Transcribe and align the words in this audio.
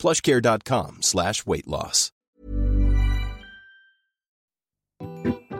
plushcare.com 0.00 1.02
slash 1.02 1.46
weight 1.46 1.66
loss. 1.66 2.10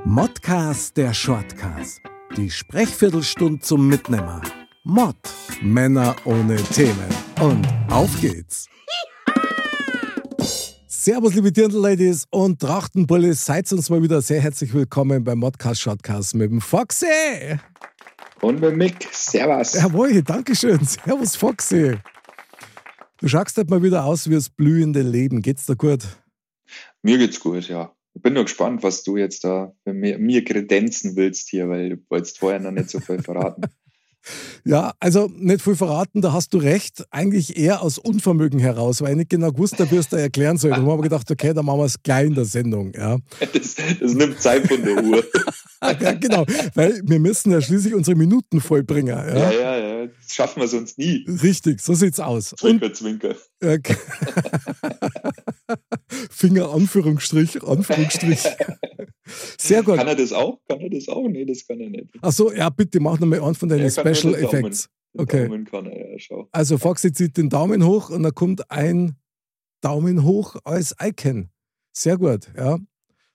Modcast 0.04 0.96
der 0.96 1.14
Shortcast. 1.14 2.00
Die 2.36 2.50
Sprechviertelstunde 2.50 3.60
zum 3.60 3.86
Mitnehmer. 3.86 4.42
Mod. 4.82 5.16
Männer 5.62 6.16
ohne 6.24 6.56
Themen. 6.56 7.08
Und 7.40 7.68
auf 7.90 8.10
geht's. 8.20 8.66
Servus, 10.86 11.34
liebe 11.34 11.52
Dirndl-Ladies 11.52 12.26
und 12.30 12.60
Trachtenbullis. 12.60 13.44
Seid 13.44 13.70
uns 13.72 13.88
mal 13.88 14.02
wieder 14.02 14.20
sehr 14.20 14.40
herzlich 14.40 14.74
willkommen 14.74 15.22
beim 15.22 15.38
Modcast 15.38 15.80
Shortcast 15.80 16.34
mit 16.34 16.50
dem 16.50 16.60
Foxy. 16.60 17.58
Und 18.40 18.60
mit 18.60 18.76
Mick. 18.76 19.08
Servus. 19.12 19.74
Jawohl, 19.74 20.22
Dankeschön. 20.22 20.80
Servus, 20.84 21.36
Foxy. 21.36 21.98
Du 23.20 23.28
schaust 23.28 23.58
halt 23.58 23.68
mal 23.68 23.82
wieder 23.82 24.06
aus 24.06 24.30
wie 24.30 24.34
das 24.34 24.48
blühende 24.48 25.02
Leben. 25.02 25.42
Geht's 25.42 25.66
dir 25.66 25.76
gut? 25.76 26.04
Mir 27.02 27.18
geht's 27.18 27.38
gut, 27.38 27.68
ja. 27.68 27.94
Ich 28.14 28.22
bin 28.22 28.32
nur 28.32 28.44
gespannt, 28.44 28.82
was 28.82 29.04
du 29.04 29.18
jetzt 29.18 29.44
da 29.44 29.74
mir, 29.84 30.18
mir 30.18 30.42
kredenzen 30.42 31.16
willst 31.16 31.50
hier, 31.50 31.68
weil 31.68 31.90
du 31.90 31.96
wolltest 32.08 32.38
vorher 32.38 32.60
noch 32.60 32.70
nicht 32.70 32.88
so 32.88 32.98
viel 32.98 33.22
verraten. 33.22 33.62
Ja, 34.66 34.92
also 35.00 35.30
nicht 35.34 35.62
viel 35.62 35.76
verraten, 35.76 36.20
da 36.20 36.34
hast 36.34 36.52
du 36.52 36.58
recht. 36.58 37.04
Eigentlich 37.10 37.56
eher 37.56 37.80
aus 37.80 37.96
Unvermögen 37.96 38.60
heraus, 38.60 39.00
weil 39.00 39.12
ich 39.12 39.16
nicht 39.16 39.30
genau 39.30 39.50
gewusst 39.50 39.76
wie 39.90 39.96
es 39.96 40.10
da 40.10 40.18
erklären 40.18 40.58
soll. 40.58 40.72
Da 40.72 40.76
haben 40.76 40.86
wir 40.86 41.00
gedacht, 41.00 41.30
okay, 41.30 41.54
dann 41.54 41.64
machen 41.64 41.78
wir 41.78 41.86
es 41.86 42.02
gleich 42.02 42.26
in 42.26 42.34
der 42.34 42.44
Sendung. 42.44 42.92
Ja. 42.94 43.16
Das, 43.52 43.76
das 43.98 44.14
nimmt 44.14 44.40
Zeit 44.40 44.66
von 44.66 44.84
der 44.84 45.02
Uhr. 45.02 45.24
ja, 45.82 46.12
genau, 46.12 46.44
weil 46.74 47.00
wir 47.02 47.18
müssen 47.18 47.50
ja 47.50 47.60
schließlich 47.62 47.94
unsere 47.94 48.16
Minuten 48.16 48.60
vollbringen. 48.60 49.16
Ja, 49.16 49.50
ja, 49.50 49.50
ja, 49.50 49.78
das 50.08 50.34
schaffen 50.34 50.60
wir 50.60 50.68
sonst 50.68 50.98
nie. 50.98 51.24
Richtig, 51.42 51.80
so 51.80 51.94
sieht's 51.94 52.20
aus. 52.20 52.54
Zwinker, 52.58 52.86
Und, 52.86 52.96
zwinker. 52.96 53.34
Okay. 53.62 53.96
Finger, 56.30 56.70
Anführungsstrich, 56.72 57.62
Anführungsstrich. 57.62 58.42
Sehr 59.58 59.82
gut. 59.82 59.96
Kann 59.96 60.08
er 60.08 60.16
das 60.16 60.32
auch? 60.32 60.60
Kann 60.68 60.80
er 60.80 60.90
das 60.90 61.08
auch? 61.08 61.26
Nee, 61.28 61.44
das 61.44 61.66
kann 61.66 61.80
er 61.80 61.90
nicht. 61.90 62.06
Achso, 62.20 62.52
ja, 62.52 62.68
bitte 62.70 63.00
mach 63.00 63.18
nochmal 63.18 63.42
einen 63.42 63.54
von 63.54 63.68
deinen 63.68 63.90
Special. 63.90 64.34
Effects. 64.34 64.84
Den 64.84 65.22
Okay. 65.22 65.48
Daumen 65.48 65.64
kann 65.64 65.86
er, 65.86 66.12
ja, 66.12 66.18
schau. 66.18 66.48
Also 66.52 66.78
Foxy 66.78 67.12
zieht 67.12 67.36
den 67.36 67.48
Daumen 67.48 67.84
hoch 67.84 68.10
und 68.10 68.22
da 68.22 68.30
kommt 68.30 68.70
ein 68.70 69.16
Daumen 69.80 70.24
hoch 70.24 70.56
als 70.64 70.94
Icon. 71.02 71.50
Sehr 71.92 72.16
gut, 72.16 72.48
ja. 72.56 72.78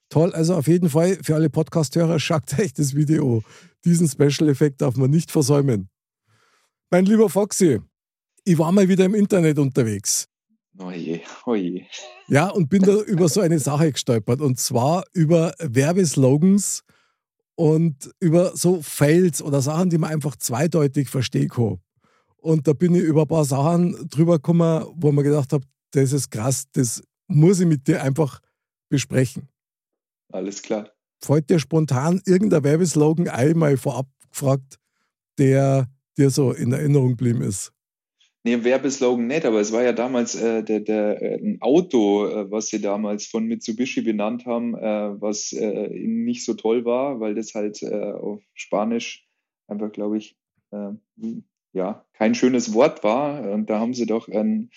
Toll, 0.08 0.32
also 0.32 0.54
auf 0.54 0.68
jeden 0.68 0.88
Fall 0.88 1.18
für 1.22 1.34
alle 1.34 1.50
Podcast-Hörer, 1.50 2.18
schaut 2.20 2.58
euch 2.58 2.72
das 2.72 2.94
Video. 2.94 3.42
Diesen 3.84 4.08
Special-Effekt 4.08 4.80
darf 4.80 4.96
man 4.96 5.10
nicht 5.10 5.30
versäumen. 5.30 5.90
Mein 6.90 7.04
lieber 7.04 7.28
Foxy, 7.28 7.80
ich 8.44 8.58
war 8.58 8.70
mal 8.70 8.88
wieder 8.88 9.04
im 9.04 9.14
Internet 9.14 9.58
unterwegs. 9.58 10.28
Oh 10.78 10.90
je, 10.90 11.20
oh. 11.46 11.56
Ja, 12.28 12.48
und 12.50 12.68
bin 12.68 12.82
da 12.82 13.00
über 13.00 13.28
so 13.28 13.40
eine 13.40 13.58
Sache 13.58 13.90
gestolpert. 13.90 14.40
Und 14.40 14.60
zwar 14.60 15.04
über 15.12 15.52
Werbeslogans 15.58 16.84
und 17.56 18.10
über 18.20 18.56
so 18.56 18.82
Fails 18.82 19.42
oder 19.42 19.62
Sachen, 19.62 19.90
die 19.90 19.98
man 19.98 20.10
einfach 20.10 20.36
zweideutig 20.36 21.08
verstehen 21.08 21.48
kann. 21.48 21.80
Und 22.36 22.68
da 22.68 22.72
bin 22.72 22.94
ich 22.94 23.02
über 23.02 23.22
ein 23.22 23.28
paar 23.28 23.44
Sachen 23.44 24.08
drüber 24.08 24.34
gekommen, 24.34 24.86
wo 24.94 25.10
man 25.10 25.24
gedacht 25.24 25.52
habe, 25.52 25.66
das 25.90 26.12
ist 26.12 26.30
krass, 26.30 26.66
das 26.72 27.02
muss 27.26 27.58
ich 27.58 27.66
mit 27.66 27.88
dir 27.88 28.02
einfach 28.02 28.40
besprechen. 28.88 29.48
Alles 30.30 30.62
klar. 30.62 30.90
Fällt 31.20 31.50
dir 31.50 31.58
spontan 31.58 32.20
irgendein 32.26 32.62
Werbeslogan 32.62 33.28
einmal 33.28 33.76
vorab 33.76 34.06
gefragt, 34.30 34.76
der 35.38 35.88
dir 36.18 36.30
so 36.30 36.52
in 36.52 36.72
Erinnerung 36.72 37.10
geblieben 37.10 37.42
ist? 37.42 37.72
Nee, 38.46 38.62
Werbeslogan 38.62 39.26
nicht, 39.26 39.44
aber 39.44 39.60
es 39.60 39.72
war 39.72 39.82
ja 39.82 39.92
damals 39.92 40.36
äh, 40.36 40.62
der, 40.62 40.78
der, 40.78 41.20
äh, 41.20 41.34
ein 41.34 41.58
Auto, 41.60 42.28
äh, 42.28 42.48
was 42.48 42.68
sie 42.68 42.80
damals 42.80 43.26
von 43.26 43.44
Mitsubishi 43.46 44.02
benannt 44.02 44.46
haben, 44.46 44.76
äh, 44.76 45.20
was 45.20 45.52
äh, 45.52 45.88
nicht 45.88 46.44
so 46.44 46.54
toll 46.54 46.84
war, 46.84 47.18
weil 47.18 47.34
das 47.34 47.54
halt 47.54 47.82
auf 47.82 48.40
Spanisch 48.54 49.26
einfach, 49.66 49.90
glaube 49.90 50.18
ich, 50.18 50.36
ja, 51.72 52.06
kein 52.12 52.34
schönes 52.36 52.72
Wort 52.72 53.02
war. 53.02 53.50
Und 53.50 53.68
da 53.68 53.80
haben 53.80 53.94
sie 53.94 54.06
doch 54.06 54.28
ein, 54.28 54.70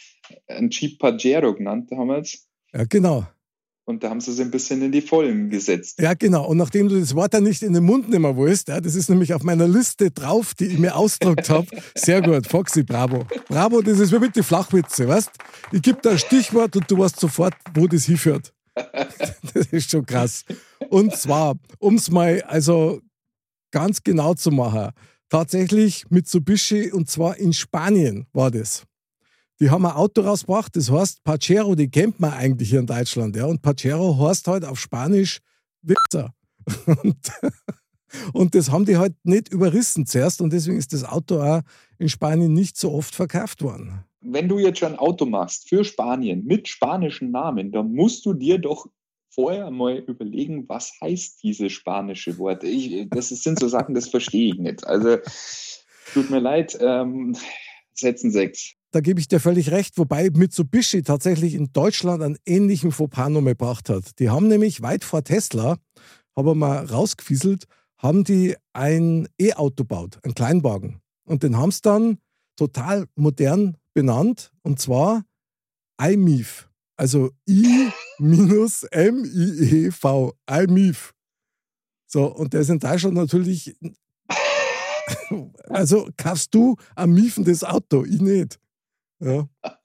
ein 0.47 0.69
Jeep 0.71 0.97
Pajero 0.97 1.53
genannt 1.53 1.91
damals. 1.91 2.49
Ja, 2.73 2.85
genau. 2.85 3.27
Und 3.89 4.03
da 4.03 4.11
haben 4.11 4.21
sie 4.21 4.29
es 4.29 4.39
ein 4.39 4.51
bisschen 4.51 4.83
in 4.83 4.91
die 4.91 5.01
Vollen 5.01 5.49
gesetzt. 5.49 5.99
Ja, 5.99 6.13
genau. 6.13 6.45
Und 6.45 6.57
nachdem 6.57 6.89
du 6.89 6.99
das 6.99 7.15
Wort 7.15 7.33
dann 7.33 7.41
nicht 7.41 7.63
in 7.63 7.73
den 7.73 7.83
Mund 7.83 8.07
nehmen 8.07 8.37
willst, 8.37 8.67
ja, 8.67 8.79
das 8.79 8.93
ist 8.93 9.09
nämlich 9.09 9.33
auf 9.33 9.41
meiner 9.41 9.67
Liste 9.67 10.11
drauf, 10.11 10.53
die 10.53 10.65
ich 10.65 10.77
mir 10.77 10.95
ausgedruckt 10.95 11.49
habe. 11.49 11.65
Sehr 11.95 12.21
gut, 12.21 12.45
Foxy, 12.45 12.83
bravo. 12.83 13.25
Bravo, 13.47 13.81
das 13.81 13.97
ist 13.97 14.11
mit 14.11 14.35
den 14.35 14.43
Flachwitze, 14.43 15.07
weißt 15.07 15.31
Ich 15.71 15.81
gebe 15.81 15.97
da 16.03 16.11
ein 16.11 16.19
Stichwort 16.19 16.75
und 16.75 16.91
du 16.91 16.99
weißt 16.99 17.19
sofort, 17.19 17.55
wo 17.73 17.87
das 17.87 18.05
hinführt. 18.05 18.53
Das 19.55 19.65
ist 19.71 19.89
schon 19.89 20.05
krass. 20.05 20.45
Und 20.89 21.15
zwar, 21.15 21.55
um 21.79 21.95
es 21.95 22.11
mal 22.11 22.43
also 22.43 23.01
ganz 23.71 24.03
genau 24.03 24.35
zu 24.35 24.51
machen, 24.51 24.91
tatsächlich 25.29 26.05
Mitsubishi 26.11 26.91
und 26.91 27.09
zwar 27.09 27.37
in 27.37 27.53
Spanien 27.53 28.27
war 28.33 28.51
das. 28.51 28.83
Die 29.61 29.69
haben 29.69 29.85
ein 29.85 29.91
Auto 29.91 30.21
rausgebracht, 30.21 30.75
das 30.75 30.89
heißt 30.89 31.23
Pachero, 31.23 31.75
die 31.75 31.89
kennt 31.89 32.19
man 32.19 32.31
eigentlich 32.31 32.69
hier 32.69 32.79
in 32.79 32.85
Deutschland. 32.85 33.35
Ja? 33.35 33.45
Und 33.45 33.61
Pachero 33.61 34.17
heißt 34.17 34.47
halt 34.47 34.63
auf 34.63 34.79
Spanisch 34.79 35.39
Wichser. 35.81 36.33
Und, 37.03 37.31
und 38.33 38.55
das 38.55 38.71
haben 38.71 38.85
die 38.85 38.97
halt 38.97 39.13
nicht 39.23 39.49
überrissen 39.49 40.05
zuerst 40.05 40.41
und 40.41 40.51
deswegen 40.51 40.77
ist 40.77 40.93
das 40.93 41.03
Auto 41.03 41.41
auch 41.41 41.61
in 41.97 42.09
Spanien 42.09 42.53
nicht 42.53 42.77
so 42.77 42.91
oft 42.91 43.13
verkauft 43.13 43.61
worden. 43.61 44.03
Wenn 44.21 44.49
du 44.49 44.59
jetzt 44.59 44.79
schon 44.79 44.93
ein 44.93 44.99
Auto 44.99 45.25
machst 45.25 45.69
für 45.69 45.83
Spanien 45.83 46.43
mit 46.45 46.67
spanischen 46.67 47.31
Namen, 47.31 47.71
dann 47.71 47.93
musst 47.93 48.25
du 48.25 48.33
dir 48.33 48.57
doch 48.57 48.87
vorher 49.29 49.69
mal 49.71 49.97
überlegen, 49.97 50.67
was 50.67 50.93
heißt 51.01 51.41
dieses 51.43 51.71
spanische 51.71 52.37
Wort. 52.37 52.63
Ich, 52.63 53.07
das 53.09 53.29
sind 53.29 53.59
so 53.59 53.67
Sachen, 53.67 53.95
das 53.95 54.09
verstehe 54.09 54.53
ich 54.53 54.59
nicht. 54.59 54.85
Also 54.85 55.17
tut 56.13 56.29
mir 56.29 56.39
leid, 56.39 56.77
ähm, 56.81 57.35
setzen 57.93 58.31
sechs. 58.31 58.73
Da 58.91 59.01
gebe 59.01 59.19
ich 59.19 59.27
dir 59.27 59.39
völlig 59.39 59.69
recht, 59.69 59.99
wobei 59.99 60.31
Mitsubishi 60.31 61.03
tatsächlich 61.03 61.53
in 61.53 61.71
Deutschland 61.73 62.23
einen 62.23 62.37
ähnlichen 62.45 62.91
Fauxpas 62.91 63.29
noch 63.29 63.43
gebracht 63.43 63.87
hat. 63.89 64.17
Die 64.17 64.31
haben 64.31 64.47
nämlich 64.47 64.81
weit 64.81 65.03
vor 65.03 65.23
Tesla, 65.23 65.77
habe 66.35 66.49
ich 66.51 66.55
mal 66.55 66.85
rausgefieselt, 66.85 67.65
haben 67.97 68.23
die 68.23 68.55
ein 68.73 69.27
E-Auto 69.39 69.83
gebaut, 69.83 70.17
einen 70.23 70.33
Kleinwagen. 70.33 71.01
Und 71.25 71.43
den 71.43 71.55
haben 71.55 71.71
sie 71.71 71.81
dann 71.83 72.17
total 72.55 73.05
modern 73.15 73.77
benannt, 73.93 74.51
und 74.63 74.79
zwar 74.79 75.23
iMIF. 76.01 76.67
Also 76.97 77.29
I-M-I-E-V, 77.47 77.93
iMIF. 80.49 81.13
So, 82.07 82.25
und 82.25 82.53
der 82.53 82.61
ist 82.61 82.69
in 82.69 82.79
Deutschland 82.79 83.15
natürlich. 83.15 83.77
Also 85.69 86.09
kaufst 86.17 86.55
du 86.55 86.75
ein 86.95 87.11
miefendes 87.11 87.63
Auto, 87.63 88.03
ich 88.03 88.19
nicht. 88.19 88.59
Ja. 89.19 89.47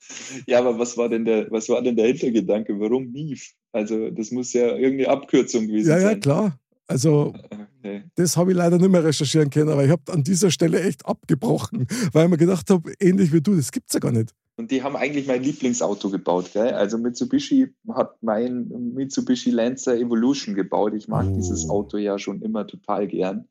Ja, 0.46 0.58
aber 0.58 0.78
was 0.78 0.96
war 0.98 1.08
denn 1.08 1.24
der, 1.24 1.50
was 1.50 1.68
war 1.70 1.80
denn 1.80 1.96
der 1.96 2.06
Hintergedanke? 2.08 2.78
Warum 2.78 3.10
MIF? 3.12 3.52
Also 3.72 4.10
das 4.10 4.30
muss 4.30 4.52
ja 4.52 4.76
irgendeine 4.76 5.08
Abkürzung 5.08 5.66
gewesen 5.66 5.88
Ja, 5.88 5.96
ja, 5.96 6.02
sein. 6.10 6.20
klar. 6.20 6.58
Also, 6.86 7.32
Okay. 7.84 8.02
das 8.14 8.36
habe 8.36 8.50
ich 8.52 8.56
leider 8.56 8.78
nicht 8.78 8.90
mehr 8.90 9.02
recherchieren 9.04 9.48
können, 9.50 9.68
aber 9.70 9.84
ich 9.84 9.90
habe 9.90 10.10
an 10.12 10.22
dieser 10.22 10.50
Stelle 10.50 10.80
echt 10.82 11.04
abgebrochen, 11.06 11.86
weil 12.12 12.24
ich 12.24 12.30
mir 12.30 12.36
gedacht 12.38 12.68
habe, 12.70 12.92
ähnlich 13.00 13.30
wie 13.32 13.40
du, 13.42 13.54
das 13.56 13.72
gibt's 13.72 13.92
ja 13.94 14.00
gar 14.00 14.12
nicht. 14.12 14.34
Und 14.56 14.70
die 14.70 14.82
haben 14.82 14.94
eigentlich 14.96 15.26
mein 15.26 15.42
Lieblingsauto 15.42 16.08
gebaut, 16.10 16.50
gell? 16.52 16.72
Also 16.74 16.96
Mitsubishi 16.98 17.68
hat 17.94 18.22
mein 18.22 18.68
Mitsubishi 18.94 19.50
Lancer 19.50 19.96
Evolution 19.96 20.54
gebaut. 20.54 20.94
Ich 20.94 21.08
mag 21.08 21.26
Oh. 21.28 21.34
dieses 21.34 21.68
Auto 21.68 21.96
ja 21.98 22.18
schon 22.18 22.40
immer 22.40 22.66
total 22.66 23.06
gern. 23.08 23.48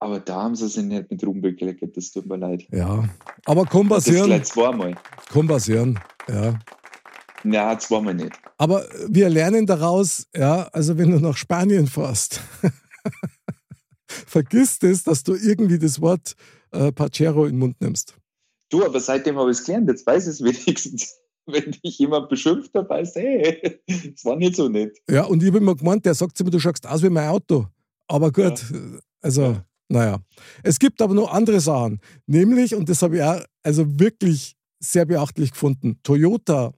Aber 0.00 0.20
da 0.20 0.42
haben 0.42 0.54
sie 0.54 0.68
sich 0.68 0.84
nicht 0.84 1.10
mit 1.10 1.24
Ruhm 1.24 1.40
bekleckert, 1.40 1.96
das 1.96 2.12
tut 2.12 2.26
mir 2.26 2.36
leid. 2.36 2.66
Ja. 2.70 3.08
Aber 3.44 3.64
kann 3.64 3.88
Das 3.88 4.04
passieren, 4.04 4.26
gleich 4.26 4.44
zweimal. 4.44 4.96
kann 5.32 5.46
passieren. 5.48 5.98
Ja. 6.28 6.58
Na, 7.42 7.78
zweimal 7.78 8.14
nicht. 8.14 8.32
Aber 8.58 8.84
wir 9.08 9.28
lernen 9.28 9.66
daraus, 9.66 10.26
ja, 10.34 10.62
also 10.72 10.98
wenn 10.98 11.10
du 11.10 11.18
nach 11.18 11.36
Spanien 11.36 11.86
fährst, 11.86 12.40
vergiss 14.06 14.78
das, 14.78 15.02
dass 15.04 15.22
du 15.22 15.34
irgendwie 15.34 15.78
das 15.78 16.00
Wort 16.00 16.34
äh, 16.72 16.92
Pachero 16.92 17.44
in 17.44 17.52
den 17.52 17.58
Mund 17.58 17.80
nimmst. 17.80 18.14
Du, 18.70 18.84
aber 18.84 19.00
seitdem 19.00 19.38
habe 19.38 19.50
ich 19.50 19.58
es 19.58 19.64
gelernt, 19.64 19.88
jetzt 19.88 20.06
weiß 20.06 20.24
ich 20.26 20.34
es 20.34 20.44
wenigstens. 20.66 21.16
wenn 21.46 21.70
dich 21.70 21.98
jemand 21.98 22.28
beschimpft, 22.28 22.74
dann 22.74 22.88
weißt 22.88 23.16
du, 23.16 23.20
hey, 23.20 23.80
das 24.12 24.24
war 24.24 24.36
nicht 24.36 24.56
so 24.56 24.68
nett. 24.68 24.98
Ja, 25.08 25.24
und 25.24 25.42
ich 25.42 25.48
habe 25.48 25.58
immer 25.58 25.74
gemeint, 25.74 26.04
der 26.04 26.14
sagt 26.14 26.36
zu 26.36 26.44
mir, 26.44 26.50
du 26.50 26.60
schaust 26.60 26.86
aus 26.86 27.02
wie 27.02 27.08
mein 27.08 27.28
Auto. 27.28 27.66
Aber 28.06 28.30
gut, 28.30 28.64
ja. 28.70 28.78
also, 29.22 29.42
ja. 29.42 29.64
Naja. 29.88 30.20
Es 30.62 30.78
gibt 30.78 31.00
aber 31.00 31.14
noch 31.14 31.32
andere 31.32 31.60
Sachen. 31.60 32.00
Nämlich, 32.26 32.74
und 32.74 32.88
das 32.88 33.02
habe 33.02 33.16
ich 33.16 33.22
auch 33.22 33.42
also 33.62 33.98
wirklich 33.98 34.56
sehr 34.80 35.06
beachtlich 35.06 35.52
gefunden, 35.52 35.98
Toyota 36.02 36.72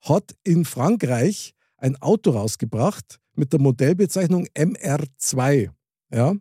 hat 0.00 0.36
in 0.44 0.64
Frankreich 0.64 1.54
ein 1.76 1.96
Auto 2.00 2.30
rausgebracht 2.30 3.18
mit 3.34 3.52
der 3.52 3.60
Modellbezeichnung 3.60 4.46
MR2. 4.54 5.70
Ja? 6.10 6.34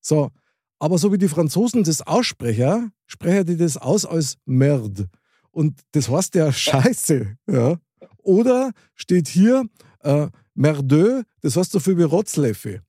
So, 0.00 0.30
aber 0.78 0.98
so 0.98 1.12
wie 1.12 1.18
die 1.18 1.28
Franzosen 1.28 1.84
das 1.84 2.02
aussprechen, 2.02 2.92
sprechen 3.06 3.46
die 3.46 3.56
das 3.56 3.76
aus 3.76 4.06
als 4.06 4.36
Merde. 4.44 5.08
Und 5.50 5.80
das 5.92 6.08
heißt 6.08 6.34
ja 6.34 6.52
Scheiße. 6.52 7.36
Ja? 7.46 7.78
Oder 8.18 8.72
steht 8.94 9.28
hier 9.28 9.64
äh, 10.00 10.28
Merdeux, 10.54 11.24
das 11.40 11.56
heißt 11.56 11.72
so 11.72 11.80
viel 11.80 11.98
wie 11.98 12.04
Rotzleffe. 12.04 12.82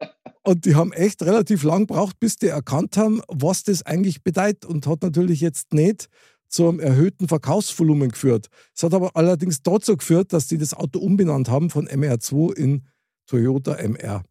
Und 0.46 0.66
die 0.66 0.74
haben 0.74 0.92
echt 0.92 1.22
relativ 1.22 1.62
lang 1.62 1.86
gebraucht, 1.86 2.20
bis 2.20 2.36
die 2.36 2.48
erkannt 2.48 2.98
haben, 2.98 3.22
was 3.28 3.62
das 3.62 3.84
eigentlich 3.84 4.22
bedeutet 4.22 4.66
und 4.66 4.86
hat 4.86 5.02
natürlich 5.02 5.40
jetzt 5.40 5.72
nicht 5.72 6.08
zu 6.48 6.68
einem 6.68 6.80
erhöhten 6.80 7.28
Verkaufsvolumen 7.28 8.10
geführt. 8.10 8.48
Es 8.76 8.82
hat 8.82 8.92
aber 8.92 9.10
allerdings 9.14 9.62
dazu 9.62 9.96
geführt, 9.96 10.32
dass 10.32 10.46
die 10.46 10.58
das 10.58 10.74
Auto 10.74 10.98
umbenannt 10.98 11.48
haben 11.48 11.70
von 11.70 11.88
MR2 11.88 12.54
in 12.56 12.86
Toyota 13.26 13.74
MR. 13.74 14.22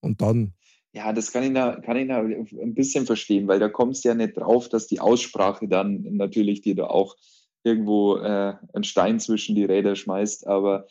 Und 0.00 0.20
dann. 0.20 0.52
Ja, 0.92 1.12
das 1.12 1.32
kann 1.32 1.44
ich, 1.44 1.54
da, 1.54 1.80
kann 1.80 1.96
ich 1.96 2.08
da 2.08 2.18
ein 2.18 2.74
bisschen 2.74 3.06
verstehen, 3.06 3.46
weil 3.46 3.60
da 3.60 3.68
kommst 3.68 4.04
du 4.04 4.08
ja 4.08 4.14
nicht 4.14 4.36
drauf, 4.36 4.68
dass 4.68 4.88
die 4.88 5.00
Aussprache 5.00 5.68
dann 5.68 6.02
natürlich 6.10 6.60
dir 6.60 6.74
da 6.74 6.86
auch 6.88 7.16
irgendwo 7.62 8.16
äh, 8.16 8.54
einen 8.72 8.84
Stein 8.84 9.20
zwischen 9.20 9.54
die 9.54 9.64
Räder 9.64 9.94
schmeißt. 9.94 10.46
Aber 10.46 10.86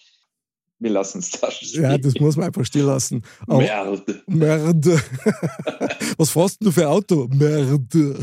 wir 0.82 0.90
lassen 0.90 1.20
es 1.20 1.30
da 1.30 1.52
stehen. 1.52 1.84
Ja, 1.84 1.98
das 1.98 2.16
muss 2.16 2.36
man 2.36 2.48
einfach 2.48 2.66
stehen 2.66 2.88
lassen. 2.88 3.22
Aber, 3.48 3.60
Merde. 3.60 4.24
Merde. 4.26 5.02
Was 6.18 6.32
fährst 6.32 6.58
du 6.60 6.72
für 6.72 6.82
ein 6.82 6.88
Auto? 6.88 7.30
Merde. 7.32 8.20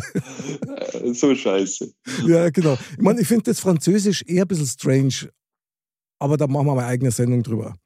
so 1.13 1.35
scheiße. 1.35 1.93
Ja, 2.27 2.51
genau. 2.51 2.77
Ich 2.93 2.99
meine, 2.99 3.21
ich 3.21 3.29
finde 3.29 3.45
das 3.45 3.61
Französisch 3.61 4.25
eher 4.27 4.43
ein 4.43 4.49
bisschen 4.49 4.67
strange, 4.67 5.31
aber 6.19 6.37
da 6.37 6.49
machen 6.49 6.67
wir 6.67 6.75
mal 6.75 6.83
eine 6.83 6.91
eigene 6.91 7.13
Sendung 7.13 7.45
drüber. 7.45 7.77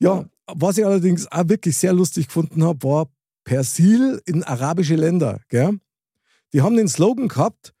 Ja, 0.00 0.28
was 0.46 0.76
ich 0.76 0.84
allerdings 0.84 1.30
auch 1.30 1.48
wirklich 1.48 1.78
sehr 1.78 1.92
lustig 1.92 2.26
gefunden 2.26 2.64
habe, 2.64 2.82
war 2.82 3.08
Persil 3.44 4.20
in 4.26 4.42
arabische 4.42 4.96
Länder. 4.96 5.40
Gell? 5.48 5.78
Die 6.52 6.62
haben 6.62 6.76
den 6.76 6.88
Slogan 6.88 7.28
gehabt: 7.28 7.74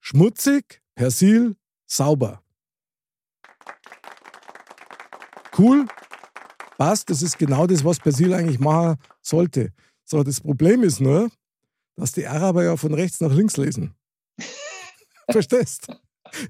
schmutzig, 0.00 0.80
Persil, 0.94 1.56
sauber. 1.86 2.40
Cool, 5.58 5.86
passt, 6.76 7.08
das 7.10 7.22
ist 7.22 7.38
genau 7.38 7.66
das, 7.66 7.84
was 7.84 7.98
Persil 7.98 8.34
eigentlich 8.34 8.58
machen 8.58 8.96
sollte. 9.22 9.72
So, 10.04 10.22
das 10.22 10.40
Problem 10.40 10.82
ist 10.82 11.00
nur, 11.00 11.30
dass 11.96 12.12
die 12.12 12.26
Araber 12.26 12.64
ja 12.64 12.76
von 12.76 12.94
rechts 12.94 13.20
nach 13.20 13.32
links 13.32 13.56
lesen. 13.56 13.94
Verstehst? 15.30 15.88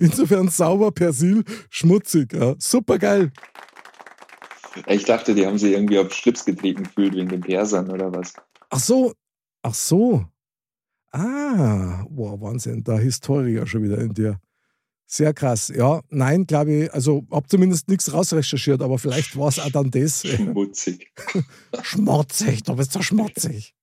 Insofern 0.00 0.48
sauber, 0.48 0.90
Persil, 0.90 1.44
schmutzig. 1.70 2.32
Ja. 2.32 2.54
Super 2.58 2.98
geil. 2.98 3.32
Ich 4.86 5.04
dachte, 5.04 5.34
die 5.34 5.46
haben 5.46 5.58
sich 5.58 5.72
irgendwie 5.72 5.98
auf 5.98 6.12
Schlips 6.12 6.44
getreten 6.44 6.82
gefühlt 6.82 7.14
wegen 7.14 7.28
den 7.28 7.40
Persern 7.40 7.90
oder 7.90 8.12
was. 8.12 8.34
Ach 8.68 8.80
so, 8.80 9.12
ach 9.62 9.74
so. 9.74 10.26
Ah, 11.12 12.04
wow, 12.10 12.38
Wahnsinn, 12.40 12.84
da 12.84 12.98
Historiker 12.98 13.66
schon 13.66 13.84
wieder 13.84 13.98
in 13.98 14.12
dir. 14.12 14.38
Sehr 15.08 15.32
krass. 15.32 15.72
Ja, 15.74 16.00
nein, 16.10 16.46
glaube 16.46 16.72
ich, 16.72 16.92
also 16.92 17.24
habe 17.30 17.46
zumindest 17.46 17.88
nichts 17.88 18.12
rausrecherchiert, 18.12 18.82
aber 18.82 18.98
vielleicht 18.98 19.36
war 19.36 19.48
es 19.48 19.60
auch 19.60 19.70
dann 19.70 19.90
das. 19.90 20.22
Schmutzig. 20.26 21.12
schmutzig, 21.82 22.64
du 22.64 22.74
bist 22.74 22.92
so 22.92 23.00
schmutzig. 23.02 23.74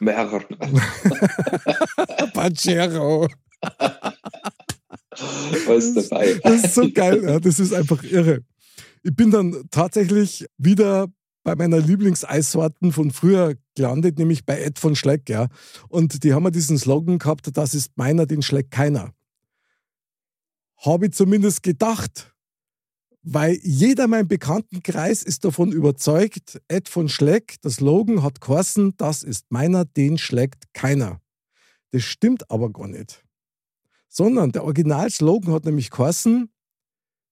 Mer. 0.00 0.26
Pachero. 2.34 3.28
Was 5.66 5.84
ist 5.84 6.10
dabei? 6.10 6.40
Das 6.42 6.64
ist 6.64 6.74
so 6.74 6.90
geil, 6.90 7.22
ja, 7.22 7.38
das 7.38 7.60
ist 7.60 7.72
einfach 7.72 8.02
irre. 8.02 8.40
Ich 9.04 9.14
bin 9.14 9.30
dann 9.30 9.64
tatsächlich 9.70 10.46
wieder 10.58 11.06
bei 11.44 11.54
meiner 11.54 11.78
Lieblingseissorten 11.78 12.90
von 12.90 13.12
früher 13.12 13.54
gelandet, 13.76 14.18
nämlich 14.18 14.44
bei 14.44 14.60
Ed 14.60 14.78
von 14.80 14.96
Schleck. 14.96 15.28
Ja. 15.28 15.48
Und 15.88 16.24
die 16.24 16.34
haben 16.34 16.44
ja 16.44 16.50
diesen 16.50 16.78
Slogan 16.78 17.18
gehabt, 17.18 17.56
das 17.56 17.74
ist 17.74 17.92
meiner, 17.96 18.26
den 18.26 18.42
schlägt 18.42 18.72
keiner. 18.72 19.12
Habe 20.84 21.06
ich 21.06 21.12
zumindest 21.12 21.62
gedacht. 21.62 22.34
Weil 23.26 23.58
jeder 23.62 24.04
in 24.04 24.10
meinem 24.10 24.28
Bekanntenkreis 24.28 25.22
ist 25.22 25.46
davon 25.46 25.72
überzeugt, 25.72 26.60
Ed 26.68 26.90
von 26.90 27.08
Schleck, 27.08 27.56
das 27.62 27.76
Slogan 27.76 28.22
hat 28.22 28.42
geheißen, 28.42 28.98
das 28.98 29.22
ist 29.22 29.46
meiner, 29.50 29.86
den 29.86 30.18
schlägt 30.18 30.74
keiner. 30.74 31.22
Das 31.92 32.02
stimmt 32.02 32.50
aber 32.50 32.70
gar 32.70 32.86
nicht. 32.86 33.24
Sondern 34.08 34.52
der 34.52 34.64
Originalslogan 34.64 35.54
hat 35.54 35.64
nämlich 35.64 35.88
geheißen, 35.88 36.52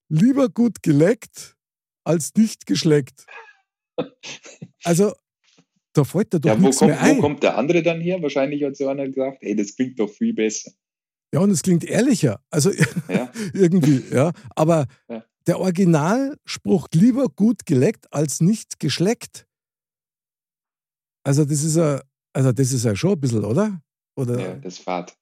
lieber 0.08 0.48
gut 0.48 0.82
geleckt 0.82 1.56
als 2.04 2.32
nicht 2.36 2.66
geschleckt. 2.66 3.26
Also, 4.84 5.12
da 5.92 6.02
fällt 6.02 6.34
da 6.34 6.40
doch 6.40 6.48
ja, 6.48 6.56
nichts 6.56 6.78
kommt, 6.78 6.90
mehr 6.90 7.00
ein. 7.00 7.18
Wo 7.18 7.20
kommt 7.20 7.42
der 7.44 7.56
andere 7.56 7.84
dann 7.84 8.00
her? 8.00 8.20
Wahrscheinlich 8.20 8.64
hat 8.64 8.76
so 8.76 8.88
einer 8.88 9.06
gesagt, 9.06 9.38
hey, 9.42 9.54
das 9.54 9.76
klingt 9.76 10.00
doch 10.00 10.08
viel 10.08 10.32
besser. 10.32 10.72
Ja, 11.32 11.40
und 11.40 11.50
es 11.50 11.62
klingt 11.62 11.84
ehrlicher. 11.84 12.40
Also 12.50 12.70
ja. 13.08 13.30
irgendwie, 13.52 14.04
ja. 14.10 14.32
Aber 14.54 14.86
ja. 15.08 15.24
der 15.46 15.58
Originalspruch 15.58 16.88
lieber 16.92 17.28
gut 17.28 17.66
geleckt 17.66 18.12
als 18.12 18.40
nicht 18.40 18.78
geschleckt. 18.78 19.46
Also 21.24 21.44
das 21.44 21.62
ist 21.62 21.76
ja, 21.76 22.02
also 22.32 22.52
das 22.52 22.72
ist 22.72 22.84
ja 22.84 22.94
schon 22.96 23.12
ein 23.12 23.20
bisschen, 23.20 23.44
oder? 23.44 23.80
oder 24.16 24.40
ja, 24.40 24.54
das 24.56 24.74
ist 24.74 24.82
Fahrt. 24.82 25.16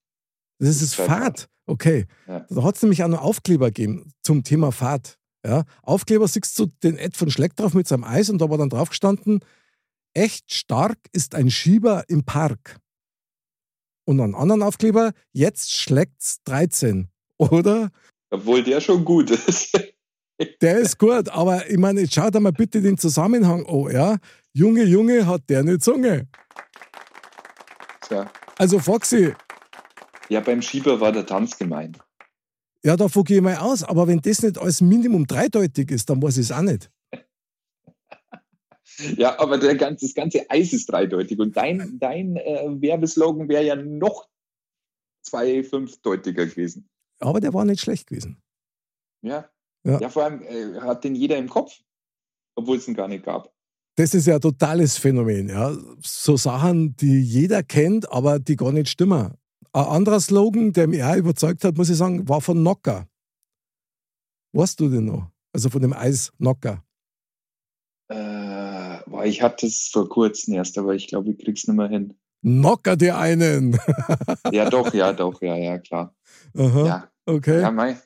Das 0.59 0.69
ist 0.69 0.83
das, 0.83 0.97
das 0.97 1.07
Fahrt. 1.07 1.49
Okay. 1.67 2.07
Ja. 2.27 2.47
Da 2.49 2.63
hat 2.63 2.77
es 2.77 2.83
nämlich 2.83 3.03
auch 3.05 3.09
noch 3.09 3.23
Aufkleber 3.23 3.67
gegeben 3.67 4.13
zum 4.23 4.43
Thema 4.43 4.73
Fahrt. 4.73 5.19
Ja. 5.45 5.65
Aufkleber 5.83 6.27
siehst 6.29 6.59
du 6.59 6.67
den 6.83 6.99
Ed 6.99 7.17
von 7.17 7.31
Schleck 7.31 7.55
drauf 7.57 7.75
mit 7.75 7.87
seinem 7.87 8.05
Eis 8.05 8.29
und 8.29 8.39
da 8.41 8.51
war 8.51 8.59
dann 8.59 8.69
drauf 8.69 8.91
gestanden, 8.91 9.41
echt 10.13 10.53
stark 10.53 10.99
ist 11.13 11.35
ein 11.35 11.51
Schieber 11.51 12.05
im 12.09 12.25
Park. 12.25 12.79
Und 14.11 14.21
einen 14.21 14.35
anderen 14.35 14.65
Aufkleber, 14.65 15.13
jetzt 15.33 15.71
schlägt's 15.71 16.43
13, 16.43 17.09
oder? 17.39 17.93
Obwohl 18.31 18.65
der 18.65 18.81
schon 18.81 19.05
gut 19.05 19.31
ist. 19.31 19.79
Der 20.61 20.79
ist 20.79 20.99
gut, 20.99 21.29
aber 21.29 21.71
ich 21.71 21.79
meine, 21.79 22.01
jetzt 22.01 22.15
schau 22.15 22.29
dir 22.29 22.41
mal 22.41 22.51
bitte 22.51 22.83
den 22.83 22.99
Zusammenhang 22.99 23.65
an, 23.67 23.93
ja? 23.93 24.17
Junge, 24.53 24.83
Junge, 24.83 25.29
hat 25.29 25.43
der 25.49 25.61
eine 25.61 25.79
Zunge. 25.79 26.27
Tja. 28.01 28.29
Also 28.59 28.81
Foxy. 28.81 29.33
Ja, 30.29 30.41
beim 30.41 30.61
Schieber 30.61 31.01
war 31.01 31.13
der 31.13 31.25
Tanz 31.25 31.57
gemeint. 31.57 32.01
Ja, 32.83 32.97
davon 32.97 33.23
gehe 33.23 33.37
ich 33.37 33.43
mal 33.45 33.59
aus, 33.59 33.85
aber 33.85 34.09
wenn 34.09 34.21
das 34.21 34.43
nicht 34.43 34.59
als 34.59 34.81
Minimum 34.81 35.25
dreideutig 35.25 35.93
ist, 35.93 36.11
dann 36.11 36.21
weiß 36.21 36.39
ich 36.39 36.47
es 36.47 36.53
auch 36.53 36.63
nicht. 36.63 36.91
Ja, 39.17 39.39
aber 39.39 39.59
der 39.59 39.77
ganze, 39.77 40.07
das 40.07 40.15
ganze 40.15 40.49
Eis 40.51 40.73
ist 40.73 40.87
dreideutig 40.91 41.39
und 41.39 41.57
dein, 41.57 41.99
dein 41.99 42.37
äh, 42.37 42.67
Werbeslogan 42.81 43.49
wäre 43.49 43.65
ja 43.65 43.77
noch 43.77 44.29
zwei 45.23 45.63
fünfdeutiger 45.63 46.47
gewesen. 46.47 46.89
Aber 47.19 47.41
der 47.41 47.53
war 47.53 47.65
nicht 47.65 47.81
schlecht 47.81 48.07
gewesen. 48.09 48.41
Ja. 49.23 49.51
Ja, 49.85 50.01
ja 50.01 50.09
vor 50.09 50.25
allem 50.25 50.43
äh, 50.43 50.81
hat 50.81 51.05
den 51.05 51.15
jeder 51.15 51.37
im 51.37 51.49
Kopf, 51.49 51.81
obwohl 52.55 52.79
es 52.79 52.89
ihn 52.89 52.95
gar 52.95 53.09
nicht 53.09 53.25
gab. 53.25 53.53
Das 53.97 54.15
ist 54.15 54.27
ja 54.27 54.37
ein 54.37 54.41
totales 54.41 54.97
Phänomen. 54.97 55.49
Ja. 55.49 55.77
So 56.03 56.37
Sachen, 56.37 56.97
die 56.97 57.21
jeder 57.21 57.63
kennt, 57.63 58.11
aber 58.11 58.39
die 58.39 58.57
gar 58.57 58.73
nicht 58.73 58.89
stimmen. 58.89 59.35
Ein 59.73 59.85
anderer 59.85 60.21
Slogan, 60.21 60.73
der 60.73 60.87
mich 60.89 61.03
auch 61.03 61.17
überzeugt 61.17 61.65
hat, 61.65 61.77
muss 61.77 61.91
ich 61.91 61.97
sagen, 61.97 62.29
war 62.29 62.41
von 62.41 62.63
Nocker. 62.63 63.07
Weißt 64.53 64.81
du 64.81 64.89
den 64.89 65.05
noch? 65.05 65.31
Also 65.53 65.71
von 65.71 65.83
dem 65.83 65.93
Eis 65.93 66.33
Nocker. 66.39 66.83
Äh, 68.11 68.99
boah, 69.09 69.25
ich 69.25 69.41
hatte 69.41 69.67
es 69.67 69.89
vor 69.93 70.09
kurzem 70.09 70.55
erst, 70.55 70.77
aber 70.79 70.95
ich 70.95 71.07
glaube, 71.07 71.31
ich 71.31 71.39
krieg's 71.39 71.69
nicht 71.69 71.77
mehr 71.77 71.89
hin. 71.89 72.15
Nocker 72.43 72.97
dir 72.97 73.17
einen. 73.17 73.79
ja, 74.51 74.69
doch, 74.69 74.93
ja, 74.93 75.13
doch, 75.13 75.41
ja, 75.43 75.57
ja, 75.57 75.79
klar. 75.79 76.17
Aha, 76.59 76.87
ja, 76.87 77.11
okay. 77.27 77.61
Ja, 77.61 77.71
mein, 77.71 78.01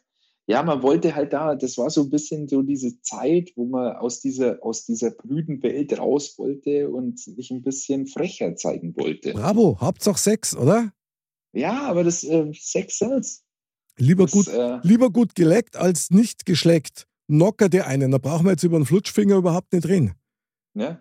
ja, 0.46 0.62
man 0.62 0.82
wollte 0.82 1.14
halt 1.14 1.32
da, 1.32 1.54
das 1.54 1.78
war 1.78 1.88
so 1.88 2.02
ein 2.02 2.10
bisschen 2.10 2.48
so 2.48 2.60
diese 2.60 3.00
Zeit, 3.00 3.52
wo 3.56 3.64
man 3.64 3.96
aus 3.96 4.20
dieser, 4.20 4.58
aus 4.62 4.84
dieser 4.84 5.10
brüden 5.10 5.62
Welt 5.62 5.98
raus 5.98 6.34
wollte 6.36 6.90
und 6.90 7.18
sich 7.18 7.50
ein 7.50 7.62
bisschen 7.62 8.06
frecher 8.06 8.56
zeigen 8.56 8.94
wollte. 8.96 9.32
Bravo, 9.32 9.78
Hauptsache 9.80 10.18
Sex, 10.18 10.54
oder? 10.54 10.92
Ja, 11.54 11.88
aber 11.88 12.04
das 12.04 12.24
äh, 12.24 12.52
Sex 12.52 12.98
selbst. 12.98 13.42
Lieber, 13.96 14.24
das, 14.24 14.32
gut, 14.32 14.48
äh, 14.48 14.80
lieber 14.82 15.08
gut 15.08 15.34
geleckt 15.34 15.76
als 15.76 16.10
nicht 16.10 16.44
geschleckt. 16.44 17.06
Nocker 17.26 17.68
dir 17.68 17.86
einen. 17.86 18.10
Da 18.10 18.18
brauchen 18.18 18.44
wir 18.46 18.50
jetzt 18.52 18.62
über 18.64 18.78
den 18.78 18.86
Flutschfinger 18.86 19.36
überhaupt 19.36 19.72
nicht 19.72 19.86
reden. 19.86 20.14
Ja. 20.74 21.00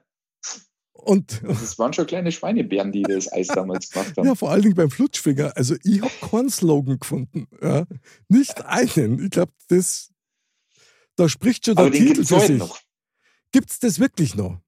Und 0.92 1.42
das 1.46 1.78
waren 1.80 1.92
schon 1.92 2.08
kleine 2.08 2.32
Schweinebären, 2.32 2.94
die 2.94 3.04
das 3.04 3.32
Eis 3.34 3.48
damals 3.48 3.90
gemacht 3.90 4.16
haben. 4.16 4.26
Ja, 4.28 4.36
vor 4.36 4.52
allen 4.52 4.62
Dingen 4.62 4.76
beim 4.76 4.90
Flutschfinger. 4.90 5.52
Also 5.58 5.76
ich 5.84 6.02
habe 6.02 6.12
keinen 6.32 6.50
Slogan 6.50 6.98
gefunden. 7.00 7.48
Ja. 7.62 7.86
Nicht 8.30 8.64
einen. 8.66 9.22
Ich 9.24 9.32
glaube, 9.32 9.52
das 9.68 10.12
da 11.16 11.30
spricht 11.30 11.66
schon 11.66 11.76
der 11.76 11.86
Aber 11.86 11.92
den 11.92 12.08
Titel 12.08 12.26
für 12.26 12.40
sich. 12.40 12.58
noch. 12.58 12.80
Gibt's 13.52 13.80
das 13.80 14.00
wirklich 14.00 14.36
noch? 14.36 14.60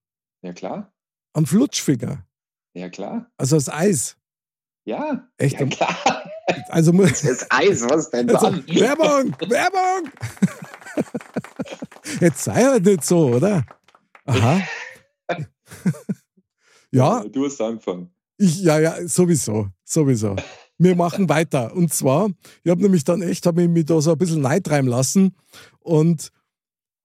Ja, 0.42 0.54
klar. 0.54 0.94
Am 1.34 1.46
Flutschfinger. 1.46 2.26
Ja, 2.74 2.90
klar. 2.90 3.32
Also 3.38 3.56
das 3.56 3.70
Eis. 3.70 4.18
Ja. 4.86 5.28
Echt? 5.38 5.60
Ja, 5.60 5.66
klar. 5.66 5.98
Also. 6.68 6.92
Das 6.92 7.48
Eis, 7.50 7.82
was 7.90 8.12
denn 8.12 8.30
Also, 8.30 8.52
dann? 8.52 8.68
Werbung! 8.68 9.36
Werbung! 9.50 10.12
Jetzt 12.22 12.44
sei 12.44 12.64
halt 12.64 12.86
nicht 12.86 13.04
so, 13.04 13.36
oder? 13.36 13.66
Aha. 14.26 14.62
Ja, 16.92 17.26
Du 17.26 17.46
hast 17.46 17.60
angefangen. 17.60 18.10
ich, 18.38 18.62
ja, 18.62 18.80
ja, 18.80 19.06
sowieso. 19.08 19.68
Sowieso. 19.84 20.36
Wir 20.78 20.96
machen 20.96 21.28
weiter. 21.28 21.74
Und 21.76 21.94
zwar, 21.94 22.30
ich 22.64 22.72
habe 22.72 22.82
nämlich 22.82 23.04
dann 23.04 23.22
echt, 23.22 23.46
habe 23.46 23.64
ich 23.64 23.70
mich 23.70 23.86
da 23.86 24.00
so 24.00 24.14
ein 24.14 24.18
bisschen 24.18 24.42
neid 24.42 24.64
treiben 24.66 24.88
lassen. 24.88 25.36
Und 25.80 26.32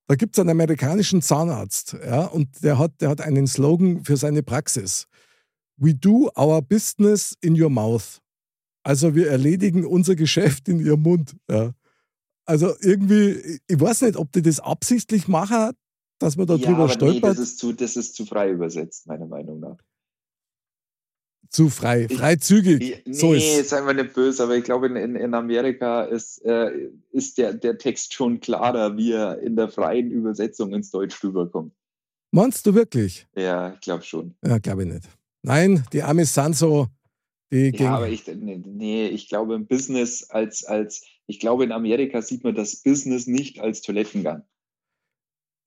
da 0.07 0.15
gibt 0.15 0.37
es 0.37 0.41
einen 0.41 0.51
amerikanischen 0.51 1.23
Zahnarzt, 1.23 1.97
ja, 2.05 2.25
und 2.27 2.63
der 2.63 2.79
hat, 2.79 3.01
der 3.01 3.09
hat 3.09 3.21
einen 3.21 3.47
Slogan 3.47 4.05
für 4.05 4.17
seine 4.17 4.43
Praxis. 4.43 5.07
We 5.77 5.95
do 5.95 6.31
our 6.37 6.63
business 6.63 7.37
in 7.41 7.61
your 7.61 7.71
mouth. 7.71 8.21
Also 8.83 9.15
wir 9.15 9.29
erledigen 9.29 9.85
unser 9.85 10.15
Geschäft 10.15 10.69
in 10.69 10.79
ihrem 10.81 11.03
Mund. 11.03 11.37
Ja. 11.51 11.73
Also 12.51 12.75
irgendwie, 12.81 13.61
ich 13.69 13.81
weiß 13.81 14.03
nicht, 14.03 14.17
ob 14.17 14.33
die 14.33 14.43
das 14.43 14.59
absichtlich 14.59 15.29
machen, 15.29 15.71
dass 16.19 16.37
man 16.37 16.49
da 16.49 16.57
ja, 16.57 16.67
drüber 16.67 16.79
aber 16.79 16.87
nee, 16.89 16.95
stolpert. 16.95 17.31
das 17.31 17.39
ist, 17.39 17.59
zu, 17.61 17.73
das 17.73 17.95
ist 17.95 18.17
zu 18.17 18.27
frei 18.27 18.51
übersetzt, 18.51 19.07
meiner 19.07 19.27
Meinung 19.27 19.61
nach. 19.61 19.77
Zu 21.49 21.69
frei, 21.69 22.09
Ich- 22.11 22.19
freizügig. 22.19 23.05
Nee, 23.07 23.13
so 23.13 23.35
ist 23.35 23.69
seien 23.69 23.87
wir 23.87 23.95
nicht 23.95 24.15
böse, 24.15 24.43
aber 24.43 24.57
ich 24.57 24.65
glaube, 24.65 24.89
in, 24.89 25.15
in, 25.15 25.33
Amerika 25.35 26.03
ist, 26.03 26.45
äh, 26.45 26.91
ist 27.13 27.39
der, 27.39 27.55
der 27.55 27.79
Text 27.79 28.15
schon 28.15 28.41
klarer, 28.41 28.97
wie 28.97 29.13
er 29.13 29.39
in 29.39 29.55
der 29.55 29.69
freien 29.69 30.11
Übersetzung 30.11 30.75
ins 30.75 30.91
Deutsch 30.91 31.23
rüberkommt. 31.23 31.73
Meinst 32.33 32.67
du 32.67 32.75
wirklich? 32.75 33.29
Ja, 33.37 33.75
ich 33.75 33.81
glaube 33.81 34.03
schon. 34.03 34.35
Ja, 34.45 34.59
glaube 34.59 34.83
ich 34.83 34.93
nicht. 34.93 35.09
Nein, 35.43 35.85
die 35.93 36.03
Amis 36.03 36.35
sind 36.35 36.57
so, 36.57 36.89
die 37.53 37.71
gehen. 37.71 37.87
Ja, 37.87 37.97
aber 37.97 38.09
ich, 38.09 38.27
nee, 38.27 38.61
nee, 38.65 39.07
ich 39.07 39.29
glaube 39.29 39.55
im 39.55 39.69
Business 39.69 40.29
als, 40.31 40.65
als, 40.65 41.05
ich 41.31 41.39
glaube 41.39 41.65
in 41.65 41.73
Amerika 41.73 42.21
sieht 42.23 42.43
man 42.45 42.55
das 42.55 42.83
Business 42.83 43.27
nicht 43.27 43.61
als 43.61 43.81
Toilettengang. 43.83 44.43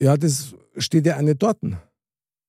ja, 0.02 0.18
das 0.18 0.54
steht 0.78 1.06
ja 1.06 1.22
nicht 1.22 1.42
dort. 1.42 1.60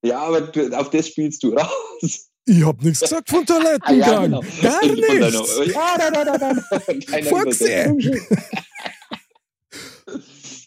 Ja, 0.04 0.18
aber 0.20 0.50
auf 0.78 0.90
das 0.90 1.08
spielst 1.08 1.42
du 1.44 1.54
raus. 1.54 2.30
Ich 2.46 2.62
habe 2.62 2.84
nichts 2.84 3.00
gesagt 3.00 3.30
von 3.30 3.46
Toilettengang. 3.46 4.00
Ja, 4.00 4.22
genau. 4.22 4.40
Gar 4.60 4.84
nichts. 4.84 5.56
Ja, 5.72 5.96
nein, 5.96 6.12
nein, 6.12 6.38
nein, 6.40 6.64
nein. 7.08 7.26
Übersetzung. 7.26 8.00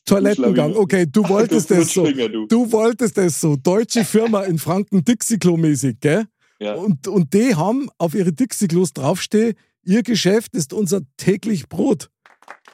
Toilettengang. 0.05 0.75
Okay, 0.75 1.05
du 1.05 1.27
wolltest 1.27 1.69
das 1.69 1.93
so. 1.93 2.09
Du. 2.09 2.47
Du 2.47 2.71
wolltest 2.71 3.17
das 3.17 3.39
so. 3.41 3.55
Deutsche 3.57 4.05
Firma 4.05 4.43
in 4.43 4.57
Franken, 4.57 5.03
Dixie-Klo-mäßig, 5.03 5.97
gell? 5.99 6.25
Ja. 6.59 6.73
Und, 6.75 7.07
und 7.07 7.33
die 7.33 7.53
haben 7.55 7.89
auf 7.97 8.15
ihre 8.15 8.31
Dixie-Klos 8.33 8.93
draufstehen, 8.93 9.53
ihr 9.83 10.03
Geschäft 10.03 10.55
ist 10.55 10.73
unser 10.73 11.01
täglich 11.17 11.69
Brot. 11.69 12.09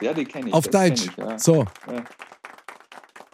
Ja, 0.00 0.12
die 0.12 0.24
kenne 0.24 0.48
ich. 0.48 0.54
Auf 0.54 0.68
Deutsch. 0.68 1.06
Ich, 1.06 1.16
ja. 1.16 1.38
So. 1.38 1.64
Ja. 1.86 2.04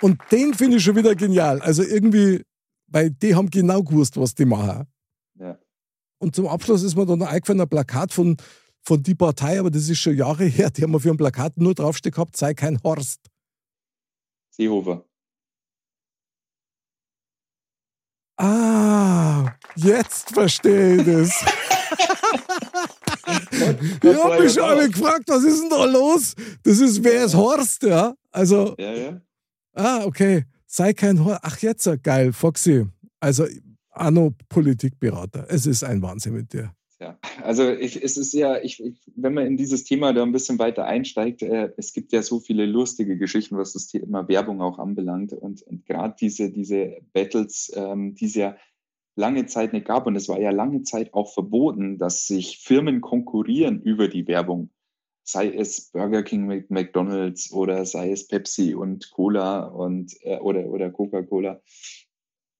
Und 0.00 0.21
den 0.31 0.55
finde 0.55 0.79
ich 0.79 0.85
schon 0.85 0.97
wieder 0.97 1.14
genial. 1.14 1.61
Also 1.61 1.83
irgendwie, 1.83 2.45
weil 2.87 3.11
die 3.11 3.35
haben 3.35 3.50
genau 3.50 3.83
gewusst, 3.83 4.17
was 4.17 4.35
die 4.35 4.45
machen. 4.45 4.87
Ja. 5.38 5.59
Und 6.19 6.35
zum 6.35 6.47
Abschluss 6.47 6.83
ist 6.83 6.97
mir 6.97 7.07
dann 7.07 7.23
eingefallen, 7.23 7.61
ein 7.61 7.69
Plakat 7.69 8.12
von, 8.12 8.37
von 8.83 9.02
die 9.02 9.14
Partei, 9.14 9.59
aber 9.59 9.71
das 9.71 9.88
ist 9.88 9.99
schon 9.99 10.17
Jahre 10.17 10.45
her, 10.45 10.71
die 10.71 10.83
haben 10.83 10.93
wir 10.93 11.00
für 11.00 11.11
ein 11.11 11.17
Plakat 11.17 11.57
nur 11.57 11.75
draufstehen 11.75 12.12
gehabt, 12.12 12.37
sei 12.37 12.55
kein 12.55 12.83
Horst. 12.83 13.21
Seehofer. 14.50 15.05
Jetzt 19.77 20.31
verstehe 20.33 20.97
ich 20.97 21.05
das. 21.05 21.29
ich 24.03 24.17
habe 24.17 24.43
mich 24.43 24.62
alle 24.62 24.89
gefragt, 24.89 25.25
was 25.27 25.45
ist 25.45 25.62
denn 25.62 25.71
da 25.71 25.85
los? 25.85 26.35
Das 26.62 26.79
ist, 26.81 27.03
wer 27.05 27.25
ist 27.25 27.35
Horst, 27.35 27.83
ja? 27.83 28.15
Also, 28.31 28.75
Ja, 28.79 28.93
ja. 28.95 29.21
ah, 29.75 30.05
okay, 30.05 30.45
sei 30.67 30.93
kein 30.93 31.25
Horst. 31.25 31.41
Ach, 31.43 31.59
jetzt, 31.59 31.89
geil, 32.03 32.33
Foxy. 32.33 32.87
Also, 33.21 33.47
Anno 33.91 34.35
Politikberater. 34.49 35.47
Es 35.49 35.67
ist 35.67 35.85
ein 35.85 36.00
Wahnsinn 36.03 36.35
mit 36.35 36.53
dir. 36.53 36.73
Ja, 37.00 37.19
also 37.43 37.71
ich, 37.71 38.03
es 38.03 38.19
ist 38.19 38.35
ja, 38.35 38.61
ich, 38.61 38.79
ich, 38.85 39.00
wenn 39.17 39.33
man 39.33 39.47
in 39.47 39.57
dieses 39.57 39.85
Thema 39.85 40.12
da 40.12 40.23
ein 40.23 40.33
bisschen 40.33 40.59
weiter 40.59 40.85
einsteigt, 40.85 41.41
äh, 41.41 41.73
es 41.79 41.95
gibt 41.95 42.12
ja 42.12 42.21
so 42.21 42.41
viele 42.41 42.67
lustige 42.67 43.17
Geschichten, 43.17 43.57
was 43.57 43.73
das 43.73 43.87
Thema 43.87 44.29
Werbung 44.29 44.61
auch 44.61 44.79
anbelangt 44.79 45.33
und, 45.33 45.62
und 45.62 45.87
gerade 45.87 46.15
diese, 46.21 46.50
diese 46.50 46.99
Battles, 47.15 47.73
ähm, 47.75 48.15
die 48.17 48.27
es 48.27 48.35
ja 48.35 48.55
lange 49.17 49.47
Zeit 49.47 49.73
nicht 49.73 49.87
gab 49.87 50.07
und 50.07 50.17
es 50.17 50.29
war 50.29 50.40
ja 50.40 50.50
lange 50.50 50.83
Zeit 50.83 51.14
auch 51.14 51.33
verboten, 51.33 51.99
dass 51.99 52.26
sich 52.26 52.59
Firmen 52.59 53.00
konkurrieren 53.00 53.83
über 53.83 54.09
die 54.09 54.26
Werbung, 54.26 54.71
sei 55.25 55.52
es 55.52 55.90
Burger 55.90 56.23
King 56.23 56.47
mit 56.47 56.71
McDonald's 56.71 57.52
oder 57.52 57.85
sei 57.85 58.11
es 58.12 58.26
Pepsi 58.26 58.75
und 58.75 59.11
Cola 59.11 59.64
und 59.64 60.14
äh, 60.23 60.38
oder, 60.38 60.67
oder 60.67 60.90
Coca-Cola. 60.90 61.61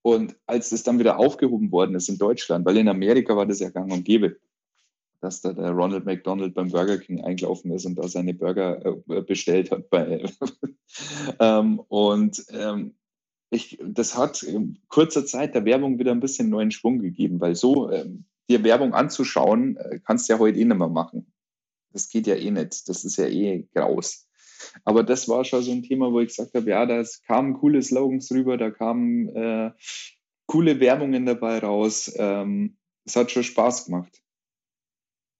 Und 0.03 0.35
als 0.47 0.69
das 0.69 0.83
dann 0.83 0.99
wieder 0.99 1.19
aufgehoben 1.19 1.71
worden 1.71 1.95
ist 1.95 2.09
in 2.09 2.17
Deutschland, 2.17 2.65
weil 2.65 2.77
in 2.77 2.87
Amerika 2.87 3.35
war 3.35 3.45
das 3.45 3.59
ja 3.59 3.69
gang 3.69 3.91
und 3.91 4.03
gäbe, 4.03 4.37
dass 5.21 5.41
da 5.41 5.53
der 5.53 5.71
Ronald 5.71 6.05
McDonald 6.05 6.55
beim 6.55 6.69
Burger 6.69 6.97
King 6.97 7.23
eingelaufen 7.23 7.71
ist 7.71 7.85
und 7.85 7.95
da 7.95 8.07
seine 8.07 8.33
Burger 8.33 8.83
äh, 9.07 9.21
bestellt 9.21 9.69
hat. 9.69 9.89
Bei, 9.91 10.23
ähm, 11.39 11.79
und 11.87 12.43
ähm, 12.49 12.95
ich, 13.51 13.77
das 13.83 14.17
hat 14.17 14.43
in 14.43 14.79
kurzer 14.87 15.25
Zeit 15.25 15.53
der 15.53 15.65
Werbung 15.65 15.99
wieder 15.99 16.11
ein 16.11 16.21
bisschen 16.21 16.49
neuen 16.49 16.71
Schwung 16.71 16.99
gegeben, 16.99 17.39
weil 17.41 17.55
so 17.55 17.91
ähm, 17.91 18.25
dir 18.49 18.63
Werbung 18.63 18.93
anzuschauen, 18.93 19.77
äh, 19.77 19.99
kannst 20.03 20.27
du 20.27 20.33
ja 20.33 20.39
heute 20.39 20.57
eh 20.57 20.65
nicht 20.65 20.77
mehr 20.77 20.87
machen. 20.87 21.31
Das 21.91 22.09
geht 22.09 22.27
ja 22.27 22.35
eh 22.35 22.49
nicht. 22.49 22.87
Das 22.87 23.03
ist 23.03 23.17
ja 23.17 23.27
eh 23.27 23.67
graus. 23.73 24.27
Aber 24.85 25.03
das 25.03 25.27
war 25.27 25.43
schon 25.43 25.63
so 25.63 25.71
ein 25.71 25.83
Thema, 25.83 26.11
wo 26.13 26.21
ich 26.21 26.29
gesagt 26.29 26.53
habe, 26.53 26.69
ja, 26.69 26.85
da 26.85 27.03
kamen 27.27 27.55
coole 27.55 27.81
Slogans 27.81 28.31
rüber, 28.31 28.57
da 28.57 28.71
kamen 28.71 29.27
äh, 29.35 29.71
coole 30.45 30.79
Werbungen 30.79 31.25
dabei 31.25 31.59
raus. 31.59 32.11
Ähm, 32.15 32.77
es 33.03 33.17
hat 33.17 33.31
schon 33.31 33.43
Spaß 33.43 33.85
gemacht. 33.85 34.21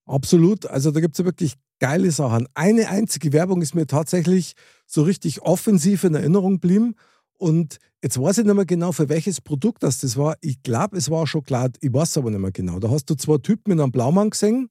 Absolut. 0.06 0.66
Also 0.66 0.92
da 0.92 1.00
gibt 1.00 1.14
es 1.14 1.20
ja 1.20 1.26
wirklich 1.26 1.54
geile 1.80 2.12
Sachen. 2.12 2.48
Eine 2.56 2.90
einzige 2.90 3.32
Werbung 3.32 3.62
ist 3.62 3.74
mir 3.74 3.88
tatsächlich 3.88 4.56
so 4.86 5.04
richtig 5.04 5.44
offensiv 5.44 6.04
in 6.04 6.16
Erinnerung 6.16 6.56
geblieben. 6.56 6.96
Und 7.42 7.80
jetzt 8.04 8.22
weiß 8.22 8.38
ich 8.38 8.46
nicht 8.46 8.54
mehr 8.54 8.66
genau, 8.66 8.92
für 8.92 9.10
welches 9.10 9.42
Produkt 9.42 9.82
das, 9.82 9.98
das 9.98 10.16
war. 10.16 10.38
Ich 10.42 10.62
glaube, 10.62 10.96
es 10.96 11.10
war 11.10 11.26
Schokolade. 11.26 11.80
Ich 11.82 11.92
weiß 11.92 12.18
aber 12.18 12.30
nicht 12.30 12.40
mehr 12.40 12.52
genau. 12.52 12.78
Da 12.78 12.92
hast 12.92 13.10
du 13.10 13.16
zwei 13.16 13.40
Typen 13.40 13.72
mit 13.72 13.82
einem 13.82 13.92
Blaumann 13.92 14.30
gesehen, 14.30 14.70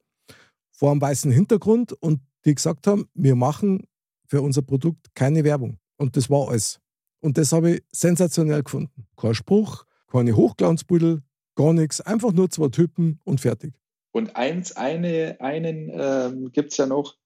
vor 0.70 0.92
einem 0.92 1.00
weißen 1.00 1.32
Hintergrund 1.32 1.92
und 1.94 2.20
die 2.44 2.54
gesagt 2.54 2.86
haben, 2.86 3.06
wir 3.12 3.34
machen 3.34 3.88
für 4.24 4.40
unser 4.40 4.62
Produkt 4.62 5.12
keine 5.16 5.42
Werbung. 5.42 5.78
Und 5.96 6.16
das 6.16 6.30
war 6.30 6.48
alles. 6.48 6.78
Und 7.18 7.38
das 7.38 7.50
habe 7.50 7.72
ich 7.72 7.82
sensationell 7.90 8.62
gefunden. 8.62 9.08
Kein 9.16 9.34
Spruch, 9.34 9.84
keine 10.06 10.36
Hochglanzbüdel, 10.36 11.22
gar 11.56 11.72
nichts. 11.72 12.00
Einfach 12.00 12.32
nur 12.32 12.50
zwei 12.50 12.68
Typen 12.68 13.18
und 13.24 13.40
fertig. 13.40 13.74
Und 14.12 14.36
eins, 14.36 14.76
eine, 14.76 15.38
einen 15.40 15.90
ähm, 15.92 16.52
gibt 16.52 16.70
es 16.70 16.76
ja 16.76 16.86
noch, 16.86 17.16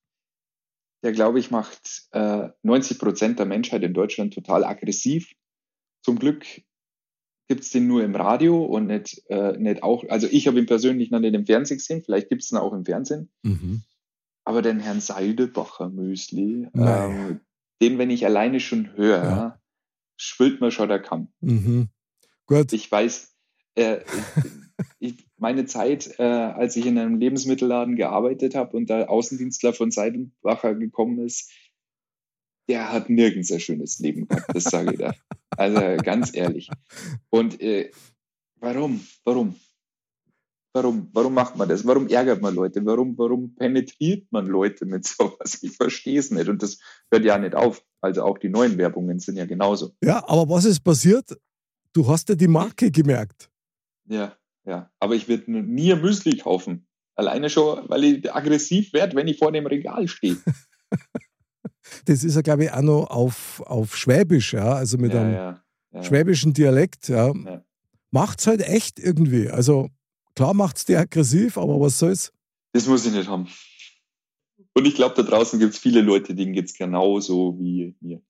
der, 1.05 1.13
glaube 1.13 1.39
ich, 1.39 1.51
macht 1.51 2.09
äh, 2.13 2.49
90 2.63 2.99
Prozent 2.99 3.39
der 3.39 3.47
Menschheit 3.47 3.83
in 3.83 3.95
Deutschland 3.95 4.35
total 4.35 4.65
aggressiv. 4.65 5.33
Zum 6.03 6.19
Glück 6.19 6.45
gibt 7.47 7.61
es 7.63 7.71
den 7.71 7.87
nur 7.87 8.03
im 8.03 8.17
Radio 8.17 8.65
und 8.65 8.87
nicht, 8.87 9.23
äh, 9.29 9.57
nicht 9.59 9.83
auch, 9.83 10.03
also 10.09 10.27
ich 10.31 10.47
habe 10.49 10.59
ihn 10.59 10.67
persönlich 10.67 11.11
noch 11.11 11.21
nicht 11.21 11.35
im 11.35 11.45
Fernsehen 11.47 11.77
gesehen, 11.77 12.03
vielleicht 12.03 12.31
gibt 12.31 12.43
es 12.43 12.51
ihn 12.51 12.57
auch 12.59 12.73
im 12.73 12.85
Fernsehen, 12.87 13.31
Mhm. 13.43 13.83
aber 14.45 14.63
den 14.63 14.81
Herrn 14.81 15.01
Seidebacher 15.03 15.91
Müsli, 15.91 16.69
ähm, 16.75 17.41
den, 17.83 17.99
wenn 17.99 18.09
ich 18.11 18.25
alleine 18.25 18.61
schon 18.61 18.95
höre, 18.97 19.25
Ja. 19.25 19.63
schwillt 20.17 20.63
mir 20.63 20.71
schon 20.71 20.89
der 20.89 21.01
Kamm. 21.03 21.29
Mhm. 21.41 21.89
Gut. 22.47 22.73
Ich 22.73 22.91
weiß, 22.91 23.35
äh, 23.75 24.01
meine 25.45 25.67
Zeit, 25.67 26.19
äh, 26.19 26.23
als 26.23 26.75
ich 26.75 26.87
in 26.87 26.97
einem 26.97 27.19
Lebensmittelladen 27.19 27.97
gearbeitet 27.97 28.55
habe 28.55 28.75
und 28.79 28.89
der 28.89 29.11
Außendienstler 29.11 29.75
von 29.75 29.91
Seidenbacher 29.91 30.75
gekommen 30.75 31.19
ist, 31.19 31.53
der 32.67 32.91
hat 32.91 33.11
nirgends 33.11 33.53
ein 33.53 33.61
schönes 33.61 33.99
Leben 33.99 34.27
gehabt, 34.27 34.47
das 34.55 34.65
sage 34.65 34.95
ich 34.95 34.99
da. 34.99 35.13
Also 35.51 35.81
ganz 36.03 36.35
ehrlich. 36.35 36.71
Und 37.29 37.61
äh, 37.61 37.91
warum? 38.59 39.07
Warum? 39.25 39.55
Warum? 40.73 41.11
Warum 41.13 41.35
macht 41.35 41.57
man 41.57 41.69
das? 41.69 41.87
Warum 41.87 42.09
ärgert 42.09 42.41
man 42.41 42.55
Leute? 42.55 42.83
Warum, 42.87 43.19
warum 43.19 43.55
penetriert 43.55 44.27
man 44.33 44.47
Leute 44.47 44.87
mit 44.87 45.07
sowas? 45.07 45.63
Ich 45.63 45.77
verstehe 45.77 46.19
es 46.19 46.31
nicht. 46.31 46.49
Und 46.49 46.63
das 46.63 46.79
hört 47.11 47.23
ja 47.23 47.37
nicht 47.37 47.55
auf. 47.55 47.85
Also 48.01 48.23
auch 48.23 48.39
die 48.39 48.49
neuen 48.49 48.79
Werbungen 48.79 49.19
sind 49.19 49.37
ja 49.37 49.45
genauso. 49.45 49.95
Ja, 50.03 50.27
aber 50.27 50.49
was 50.49 50.65
ist 50.65 50.81
passiert? 50.81 51.39
Du 51.93 52.09
hast 52.09 52.31
ja 52.31 52.35
die 52.35 52.49
Marke 52.49 52.91
gemerkt. 52.91 53.51
Ja, 54.07 54.35
ja. 54.65 54.91
Aber 54.99 55.15
ich 55.15 55.29
würde 55.29 55.51
nie 55.51 55.93
ein 55.93 56.01
Müsli 56.01 56.37
kaufen. 56.37 56.87
Alleine 57.17 57.49
schon, 57.49 57.89
weil 57.89 58.05
ich 58.05 58.35
aggressiv 58.35 58.93
werde, 58.93 59.17
wenn 59.17 59.29
ich 59.29 59.39
vor 59.39 59.53
dem 59.53 59.67
Regal 59.67 60.09
stehe. 60.09 60.37
das 62.07 62.25
ist 62.25 62.35
ja, 62.35 62.43
glaube 62.43 62.65
ich, 62.65 62.73
auch 62.73 62.83
noch 62.83 63.07
auf, 63.07 63.63
auf 63.67 63.97
Schwäbisch, 63.97 64.53
ja, 64.53 64.75
also 64.75 64.99
mit 64.99 65.13
ja, 65.13 65.21
einem 65.21 65.35
ja, 65.35 65.65
ja. 65.93 66.03
schwäbischen 66.03 66.53
Dialekt, 66.53 67.09
ja. 67.09 67.33
Macht 68.11 68.41
es 68.41 68.47
halt 68.47 68.61
echt 68.61 69.01
irgendwie. 69.01 69.49
Also 69.49 69.91
klar 70.37 70.55
macht 70.55 70.77
es 70.77 70.85
dir 70.85 71.01
aggressiv, 71.01 71.59
aber 71.59 71.81
was 71.81 71.99
soll's? 71.99 72.33
Das 72.73 72.87
muss 72.87 73.05
ich 73.07 73.13
nicht 73.13 73.29
haben. 73.29 73.49
Und 74.73 74.87
ich 74.87 74.95
glaube, 74.95 75.17
da 75.17 75.23
draußen 75.23 75.59
gibt 75.59 75.75
es 75.75 75.81
viele 75.81 76.01
Leute, 76.01 76.35
denen 76.35 76.53
geht 76.53 76.67
es 76.67 76.75
genauso 76.75 77.59
wie 77.59 77.97
mir. 78.01 78.21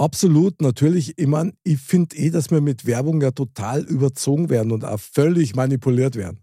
Absolut, 0.00 0.62
natürlich. 0.62 1.18
Ich 1.18 1.26
meine, 1.26 1.52
ich 1.62 1.78
finde 1.78 2.16
eh, 2.16 2.30
dass 2.30 2.50
wir 2.50 2.62
mit 2.62 2.86
Werbung 2.86 3.20
ja 3.20 3.32
total 3.32 3.82
überzogen 3.82 4.48
werden 4.48 4.72
und 4.72 4.82
auch 4.82 4.98
völlig 4.98 5.54
manipuliert 5.54 6.16
werden. 6.16 6.40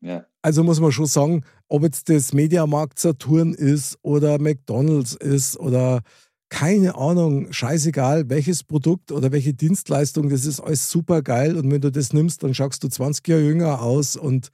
Ja. 0.00 0.26
Also 0.42 0.64
muss 0.64 0.80
man 0.80 0.90
schon 0.90 1.06
sagen, 1.06 1.44
ob 1.68 1.84
jetzt 1.84 2.08
das 2.08 2.32
Mediamarkt 2.32 2.98
Saturn 2.98 3.54
ist 3.54 3.98
oder 4.02 4.40
McDonalds 4.40 5.14
ist 5.14 5.56
oder 5.60 6.00
keine 6.48 6.96
Ahnung, 6.96 7.52
scheißegal, 7.52 8.30
welches 8.30 8.64
Produkt 8.64 9.12
oder 9.12 9.30
welche 9.30 9.54
Dienstleistung, 9.54 10.28
das 10.28 10.44
ist 10.44 10.58
alles 10.58 10.90
super 10.90 11.22
geil 11.22 11.56
und 11.56 11.70
wenn 11.70 11.80
du 11.80 11.92
das 11.92 12.12
nimmst, 12.12 12.42
dann 12.42 12.52
schaust 12.52 12.82
du 12.82 12.88
20 12.88 13.28
Jahre 13.28 13.42
jünger 13.42 13.80
aus 13.80 14.16
und 14.16 14.48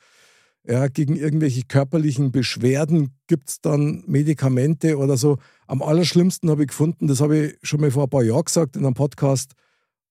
ja, 0.67 0.89
gegen 0.89 1.17
irgendwelche 1.17 1.63
körperlichen 1.63 2.31
Beschwerden 2.31 3.15
gibt 3.27 3.49
es 3.49 3.61
dann 3.63 4.05
Medikamente 4.07 4.99
oder 4.99 5.17
so. 5.17 5.39
Am 5.67 5.83
allerschlimmsten 5.83 6.51
habe 6.51 6.63
ich 6.63 6.69
gefunden, 6.69 7.07
das 7.07 7.21
habe 7.21 7.39
ich 7.39 7.59
schon 7.63 7.81
mal 7.81 7.91
vor 7.91 8.05
ein 8.05 8.11
paar 8.11 8.23
Jahren 8.23 8.45
gesagt 8.45 8.77
in 8.77 8.85
einem 8.85 8.95
Podcast. 8.95 9.53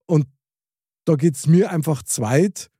Und 0.06 0.26
da 1.04 1.14
geht 1.14 1.36
es 1.36 1.46
mir 1.46 1.70
einfach 1.70 2.02
zweit, 2.02 2.70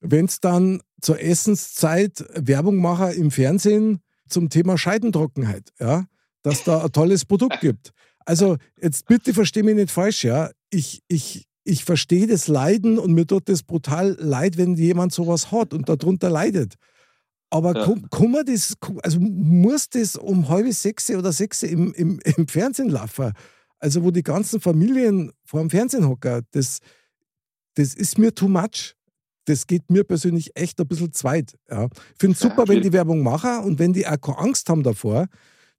wenn 0.00 0.26
es 0.26 0.40
dann 0.40 0.82
zur 1.00 1.20
Essenszeit 1.20 2.24
Werbung 2.34 2.76
mache 2.76 3.12
im 3.12 3.30
Fernsehen 3.30 4.00
zum 4.28 4.50
Thema 4.50 4.76
Scheidentrockenheit, 4.76 5.72
ja, 5.78 6.06
dass 6.42 6.64
da 6.64 6.84
ein 6.84 6.92
tolles 6.92 7.24
Produkt 7.24 7.60
gibt. 7.60 7.92
Also 8.24 8.56
jetzt 8.80 9.06
bitte 9.06 9.32
verstehe 9.32 9.62
mich 9.62 9.74
nicht 9.74 9.90
falsch, 9.90 10.24
ja. 10.24 10.50
Ich, 10.70 11.02
ich, 11.08 11.46
ich 11.64 11.84
verstehe 11.84 12.26
das 12.26 12.48
Leiden 12.48 12.98
und 12.98 13.14
mir 13.14 13.26
tut 13.26 13.48
das 13.48 13.62
brutal 13.62 14.16
leid, 14.20 14.58
wenn 14.58 14.74
jemand 14.74 15.12
sowas 15.12 15.50
hat 15.50 15.72
und 15.72 15.88
darunter 15.88 16.28
leidet. 16.28 16.74
Aber 17.50 17.74
ja. 17.74 17.94
kann, 18.10 18.30
man 18.30 18.44
das, 18.44 18.76
also 19.02 19.18
muss 19.20 19.88
das 19.88 20.16
um 20.16 20.48
halbe 20.48 20.72
sechs 20.72 21.10
oder 21.10 21.32
sechs 21.32 21.62
im, 21.62 21.94
im, 21.94 22.20
im 22.24 22.46
Fernsehen 22.46 22.90
laufen? 22.90 23.32
Also, 23.78 24.02
wo 24.02 24.10
die 24.10 24.22
ganzen 24.22 24.60
Familien 24.60 25.32
vor 25.44 25.60
dem 25.60 25.70
Fernsehen 25.70 26.06
hocken, 26.06 26.42
das, 26.50 26.80
das 27.74 27.94
ist 27.94 28.18
mir 28.18 28.34
too 28.34 28.48
much. 28.48 28.94
Das 29.46 29.66
geht 29.66 29.90
mir 29.90 30.04
persönlich 30.04 30.50
echt 30.56 30.78
ein 30.78 30.86
bisschen 30.86 31.12
zweit. 31.12 31.56
Ja. 31.70 31.86
Ich 31.86 32.18
finde 32.18 32.34
es 32.34 32.40
super, 32.40 32.64
ja, 32.64 32.68
wenn 32.68 32.82
die 32.82 32.92
Werbung 32.92 33.22
machen 33.22 33.64
und 33.64 33.78
wenn 33.78 33.94
die 33.94 34.06
auch 34.06 34.20
keine 34.20 34.38
Angst 34.38 34.68
haben 34.68 34.82
davor, 34.82 35.26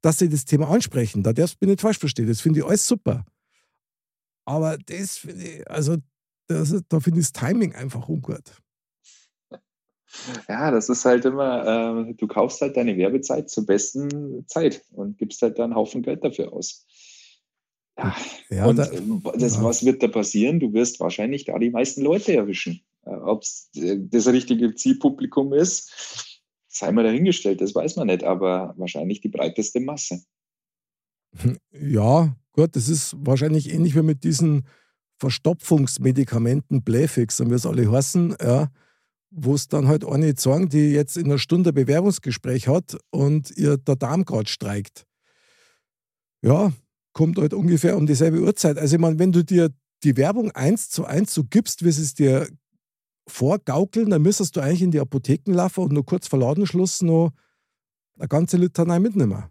dass 0.02 0.18
sie 0.18 0.30
das 0.30 0.46
Thema 0.46 0.70
ansprechen. 0.70 1.22
Da 1.22 1.34
darfst 1.34 1.56
du 1.56 1.66
mich 1.66 1.74
nicht 1.74 1.82
falsch 1.82 2.00
verstehen. 2.00 2.28
Das 2.28 2.42
finde 2.42 2.62
ich 2.62 2.66
alles 2.66 2.88
super. 2.88 3.26
Aber 4.46 4.78
das 4.78 5.18
finde 5.18 5.44
ich, 5.44 5.70
also 5.70 5.98
das, 6.48 6.74
da 6.90 7.00
finde 7.00 7.20
ich 7.20 7.28
das 7.28 7.34
Timing 7.34 7.76
einfach 7.76 8.10
ungut. 8.10 8.60
Ja, 10.48 10.72
das 10.72 10.90
ist 10.90 11.06
halt 11.06 11.26
immer, 11.26 12.08
äh, 12.08 12.14
du 12.14 12.28
kaufst 12.28 12.62
halt 12.62 12.76
deine 12.78 12.98
Werbezeit 12.98 13.50
zur 13.50 13.66
besten 13.66 14.46
Zeit 14.48 14.84
und 14.92 15.18
gibst 15.18 15.42
halt 15.42 15.60
da 15.60 15.66
einen 15.66 15.76
Haufen 15.76 16.02
Geld 16.02 16.24
dafür 16.24 16.52
aus. 16.52 16.86
Ja, 17.98 18.16
ja 18.50 18.66
und 18.66 18.78
da, 18.78 18.90
das, 19.38 19.56
ja. 19.56 19.64
was 19.64 19.86
wird 19.86 20.02
da 20.02 20.08
passieren? 20.08 20.60
Du 20.60 20.74
wirst 20.74 21.00
wahrscheinlich 21.00 21.46
da 21.46 21.60
die 21.60 21.70
meisten 21.70 22.02
Leute 22.02 22.34
erwischen. 22.34 22.82
Äh, 23.06 23.12
Ob 23.12 23.44
es 23.44 23.70
äh, 23.76 23.98
das 24.00 24.28
richtige 24.28 24.74
Zielpublikum 24.74 25.54
ist, 25.54 26.40
sei 26.68 26.92
mal 26.92 27.04
dahingestellt, 27.04 27.62
das 27.62 27.76
weiß 27.76 27.98
man 27.98 28.08
nicht, 28.08 28.24
aber 28.24 28.74
wahrscheinlich 28.78 29.22
die 29.22 29.30
breiteste 29.30 29.80
Masse. 29.80 30.24
Ja, 31.72 32.36
gut, 32.54 32.76
das 32.76 32.90
ist 32.90 33.16
wahrscheinlich 33.20 33.72
ähnlich 33.72 33.96
wie 33.96 34.02
mit 34.02 34.24
diesen 34.24 34.66
Verstopfungsmedikamenten, 35.20 36.82
Bläfix, 36.82 37.40
und 37.40 37.50
wir 37.50 37.56
es 37.56 37.68
alle 37.68 37.90
heißen, 37.92 38.36
ja, 38.42 38.72
wo 39.32 39.54
es 39.54 39.68
dann 39.68 39.88
halt 39.88 40.06
eine 40.06 40.36
sagen, 40.38 40.70
die 40.70 40.92
jetzt 40.92 41.18
in 41.18 41.26
einer 41.26 41.38
Stunde 41.38 41.74
Bewerbungsgespräch 41.74 42.68
hat 42.68 42.98
und 43.12 43.56
ihr 43.58 43.78
der 43.78 43.96
Darm 43.96 44.26
gerade 44.26 44.50
streikt. 44.50 45.06
Ja, 46.42 46.72
kommt 47.14 47.38
halt 47.38 47.54
ungefähr 47.54 47.98
um 47.98 48.08
dieselbe 48.08 48.42
Uhrzeit. 48.42 48.78
Also 48.78 48.96
ich 48.96 49.02
meine, 49.02 49.20
wenn 49.20 49.32
du 49.32 49.44
dir 49.44 49.70
die 50.04 50.18
Werbung 50.18 50.52
eins 50.52 50.90
zu 50.90 51.06
eins 51.06 51.34
so 51.34 51.44
gibst, 51.44 51.84
wie 51.84 51.92
sie 51.92 52.04
es 52.04 52.14
dir 52.14 52.48
vorgaukeln, 53.28 54.10
dann 54.10 54.22
müsstest 54.22 54.56
du 54.56 54.62
eigentlich 54.62 54.82
in 54.82 54.92
die 54.92 55.00
Apotheken 55.00 55.54
laufen 55.54 55.84
und 55.84 55.94
nur 55.94 56.06
kurz 56.06 56.28
vor 56.28 56.40
Ladenschluss 56.40 57.02
noch 57.02 57.32
eine 58.18 58.28
ganze 58.28 58.58
Litanei 58.58 59.00
mitnehmen. 59.00 59.46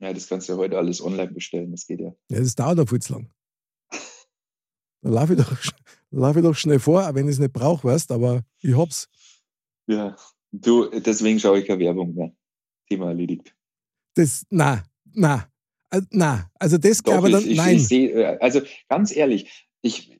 Ja, 0.00 0.12
das 0.12 0.28
kannst 0.28 0.48
du 0.48 0.54
ja 0.54 0.58
heute 0.58 0.76
alles 0.76 1.00
online 1.02 1.32
bestellen, 1.32 1.70
das 1.70 1.86
geht 1.86 2.00
ja. 2.00 2.12
Ja, 2.28 2.40
das 2.40 2.54
dauert 2.54 2.80
auch 2.80 2.88
viel 2.88 3.00
zu 3.00 3.14
lang. 3.14 3.30
Dann 5.02 5.12
laufe 5.12 5.34
ich, 5.34 5.38
doch, 5.38 5.56
lauf 6.14 6.36
ich 6.36 6.42
doch 6.42 6.54
schnell 6.54 6.78
vor, 6.78 7.08
auch 7.08 7.14
wenn 7.14 7.26
ich 7.26 7.34
es 7.34 7.38
nicht 7.38 7.52
brauche, 7.52 7.86
weißt 7.86 8.12
aber 8.12 8.42
ich 8.60 8.76
hab's. 8.76 9.08
Ja, 9.86 10.16
du, 10.52 10.88
deswegen 11.00 11.38
schaue 11.38 11.60
ich 11.60 11.66
keine 11.66 11.80
Werbung 11.80 12.14
mehr. 12.14 12.32
Thema 12.88 13.08
erledigt. 13.08 13.54
Das, 14.14 14.46
na, 14.50 14.84
na, 15.12 15.48
äh, 15.90 16.02
na, 16.10 16.50
also 16.58 16.78
das 16.78 17.02
glaube 17.02 17.28
ich 17.28 17.34
dann, 17.34 17.46
ich, 17.46 17.56
nein. 17.56 17.76
Ich 17.76 17.88
seh, 17.88 18.06
äh, 18.10 18.38
also 18.40 18.60
ganz 18.88 19.14
ehrlich, 19.14 19.66
ich, 19.82 20.18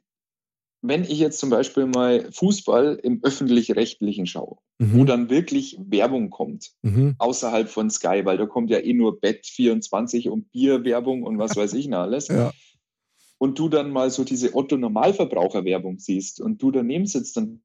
wenn 0.83 1.04
ich 1.04 1.18
jetzt 1.18 1.38
zum 1.38 1.50
Beispiel 1.50 1.87
mal 1.87 2.30
Fußball 2.33 2.98
im 3.02 3.20
öffentlich-rechtlichen 3.22 4.26
schaue, 4.26 4.59
mhm. 4.78 4.98
wo 4.98 5.04
dann 5.04 5.30
wirklich 5.30 5.78
Werbung 5.78 6.30
kommt, 6.30 6.72
mhm. 6.83 7.14
außerhalb 7.18 7.68
von 7.68 7.90
Sky, 7.90 8.22
weil 8.24 8.37
da 8.37 8.46
kommt 8.46 8.70
ja 8.70 8.78
eh 8.78 8.92
nur 8.92 9.18
Bett24 9.20 10.28
und 10.28 10.50
Bierwerbung 10.50 11.22
und 11.22 11.38
was 11.38 11.57
weiß 11.57 11.74
ich 11.74 11.88
noch 11.88 12.00
alles. 12.00 12.28
ja 12.28 12.52
und 13.44 13.59
du 13.59 13.68
dann 13.68 13.90
mal 13.90 14.11
so 14.11 14.24
diese 14.24 14.54
Otto-Normalverbraucher-Werbung 14.54 15.98
siehst 15.98 16.40
und 16.40 16.62
du 16.62 16.70
daneben 16.70 17.04
sitzt 17.04 17.37
und 17.37 17.62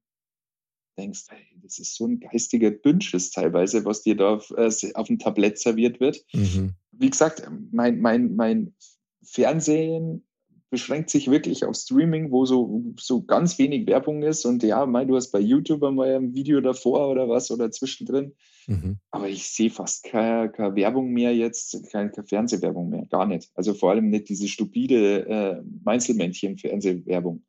denkst, 0.98 1.24
hey, 1.30 1.40
das 1.62 1.78
ist 1.78 1.94
so 1.94 2.06
ein 2.06 2.20
geistiger 2.20 2.70
Dünnschiss 2.70 3.30
teilweise, 3.30 3.82
was 3.86 4.02
dir 4.02 4.14
da 4.14 4.34
auf, 4.34 4.50
äh, 4.58 4.70
auf 4.92 5.06
dem 5.06 5.18
Tablett 5.18 5.58
serviert 5.58 5.98
wird. 5.98 6.22
Mhm. 6.34 6.74
Wie 6.92 7.08
gesagt, 7.08 7.48
mein, 7.72 7.98
mein, 8.02 8.36
mein 8.36 8.74
Fernsehen 9.22 10.26
beschränkt 10.70 11.10
sich 11.10 11.30
wirklich 11.30 11.64
auf 11.64 11.74
Streaming, 11.74 12.30
wo 12.30 12.46
so, 12.46 12.94
so 12.98 13.22
ganz 13.22 13.58
wenig 13.58 13.86
Werbung 13.86 14.22
ist. 14.22 14.46
Und 14.46 14.62
ja, 14.62 14.86
mein, 14.86 15.08
du 15.08 15.16
hast 15.16 15.32
bei 15.32 15.40
YouTube 15.40 15.80
mal 15.80 16.14
ein 16.14 16.34
Video 16.34 16.60
davor 16.60 17.08
oder 17.10 17.28
was 17.28 17.50
oder 17.50 17.70
zwischendrin. 17.72 18.32
Mhm. 18.68 18.98
Aber 19.10 19.28
ich 19.28 19.48
sehe 19.48 19.70
fast 19.70 20.04
keine, 20.04 20.50
keine, 20.50 20.76
Werbung 20.76 21.12
mehr 21.12 21.34
jetzt, 21.34 21.90
keine, 21.90 22.10
keine, 22.10 22.26
Fernsehwerbung 22.26 22.88
mehr, 22.88 23.04
gar 23.06 23.26
nicht. 23.26 23.50
Also 23.54 23.74
vor 23.74 23.90
allem 23.90 24.10
nicht 24.10 24.28
diese 24.28 24.46
stupide 24.46 25.26
äh, 25.26 25.62
Meinzelmännchen-Fernsehwerbung. 25.84 27.42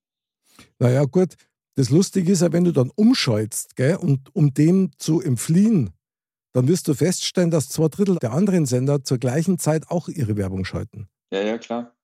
Naja, 0.80 1.06
gut. 1.06 1.36
Das 1.76 1.90
Lustige 1.90 2.32
ist 2.32 2.42
ja, 2.42 2.52
wenn 2.52 2.66
du 2.66 2.74
dann 2.74 2.92
umschaltest, 2.96 3.76
gell, 3.76 3.96
und 3.96 4.36
um 4.36 4.54
dem 4.54 4.92
zu 4.98 5.22
entfliehen, 5.22 5.92
dann 6.54 6.68
wirst 6.68 6.88
du 6.88 6.94
feststellen, 6.94 7.52
dass 7.52 7.70
zwei 7.70 7.88
Drittel 7.88 8.18
der 8.18 8.34
anderen 8.34 8.66
Sender 8.66 9.04
zur 9.04 9.20
gleichen 9.20 9.58
Zeit 9.58 9.90
auch 9.90 10.10
ihre 10.10 10.36
Werbung 10.36 10.66
schalten. 10.66 11.08
Ja, 11.32 11.42
ja, 11.42 11.58
klar. 11.58 11.96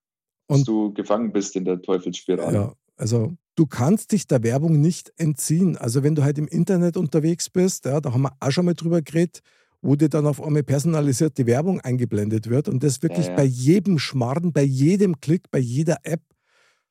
Und, 0.47 0.59
dass 0.59 0.65
du 0.65 0.93
gefangen 0.93 1.31
bist 1.31 1.55
in 1.55 1.65
der 1.65 1.81
Teufelsspirale. 1.81 2.53
Ja, 2.53 2.73
also 2.95 3.33
du 3.55 3.65
kannst 3.65 4.11
dich 4.11 4.27
der 4.27 4.43
Werbung 4.43 4.79
nicht 4.79 5.11
entziehen. 5.17 5.77
Also 5.77 6.03
wenn 6.03 6.15
du 6.15 6.23
halt 6.23 6.37
im 6.37 6.47
Internet 6.47 6.97
unterwegs 6.97 7.49
bist, 7.49 7.85
ja, 7.85 7.99
da 7.99 8.13
haben 8.13 8.23
wir 8.23 8.33
auch 8.39 8.51
schon 8.51 8.65
mal 8.65 8.73
drüber 8.73 9.01
geredet, 9.01 9.41
wo 9.81 9.95
dir 9.95 10.09
dann 10.09 10.25
auf 10.25 10.41
einmal 10.41 10.63
personalisierte 10.63 11.45
Werbung 11.45 11.81
eingeblendet 11.81 12.49
wird 12.49 12.67
und 12.67 12.83
das 12.83 13.03
wirklich 13.03 13.25
ja, 13.25 13.31
ja. 13.31 13.37
bei 13.37 13.43
jedem 13.43 13.99
Schmarrn, 13.99 14.51
bei 14.51 14.63
jedem 14.63 15.19
Klick, 15.19 15.51
bei 15.51 15.59
jeder 15.59 15.97
App. 16.03 16.21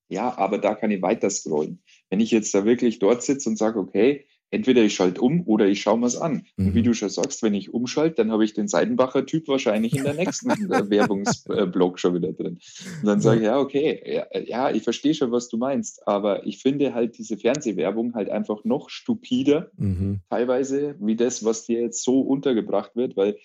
Ja, 0.08 0.36
aber 0.38 0.58
da 0.58 0.74
kann 0.74 0.90
ich 0.92 1.02
weiter 1.02 1.30
scrollen. 1.30 1.82
Wenn 2.10 2.20
ich 2.20 2.30
jetzt 2.30 2.54
da 2.54 2.64
wirklich 2.64 3.00
dort 3.00 3.22
sitze 3.22 3.48
und 3.48 3.56
sage, 3.56 3.78
okay, 3.78 4.24
entweder 4.56 4.82
ich 4.82 4.94
schalte 4.94 5.20
um 5.20 5.42
oder 5.46 5.66
ich 5.66 5.82
schaue 5.82 5.98
mir 5.98 6.06
es 6.06 6.16
an. 6.16 6.46
Mhm. 6.56 6.68
Und 6.68 6.74
wie 6.74 6.80
mhm. 6.80 6.84
du 6.84 6.94
schon 6.94 7.10
sagst, 7.10 7.42
wenn 7.42 7.54
ich 7.54 7.72
umschalte, 7.72 8.16
dann 8.16 8.32
habe 8.32 8.44
ich 8.44 8.54
den 8.54 8.68
Seidenbacher-Typ 8.68 9.46
wahrscheinlich 9.48 9.94
in 9.94 10.04
der 10.04 10.14
nächsten 10.14 10.50
äh, 10.50 10.90
Werbungsblock 10.90 11.98
schon 11.98 12.14
wieder 12.14 12.32
drin. 12.32 12.58
Und 13.00 13.06
dann 13.06 13.20
sage 13.20 13.40
ich, 13.40 13.46
ja, 13.46 13.58
okay, 13.58 14.00
ja, 14.06 14.40
ja, 14.40 14.70
ich 14.70 14.82
verstehe 14.82 15.14
schon, 15.14 15.30
was 15.30 15.48
du 15.48 15.58
meinst, 15.58 16.06
aber 16.08 16.46
ich 16.46 16.58
finde 16.58 16.94
halt 16.94 17.18
diese 17.18 17.36
Fernsehwerbung 17.36 18.14
halt 18.14 18.30
einfach 18.30 18.64
noch 18.64 18.88
stupider, 18.88 19.70
mhm. 19.76 20.20
teilweise, 20.30 20.96
wie 20.98 21.16
das, 21.16 21.44
was 21.44 21.66
dir 21.66 21.82
jetzt 21.82 22.02
so 22.02 22.20
untergebracht 22.20 22.96
wird, 22.96 23.16
weil 23.16 23.36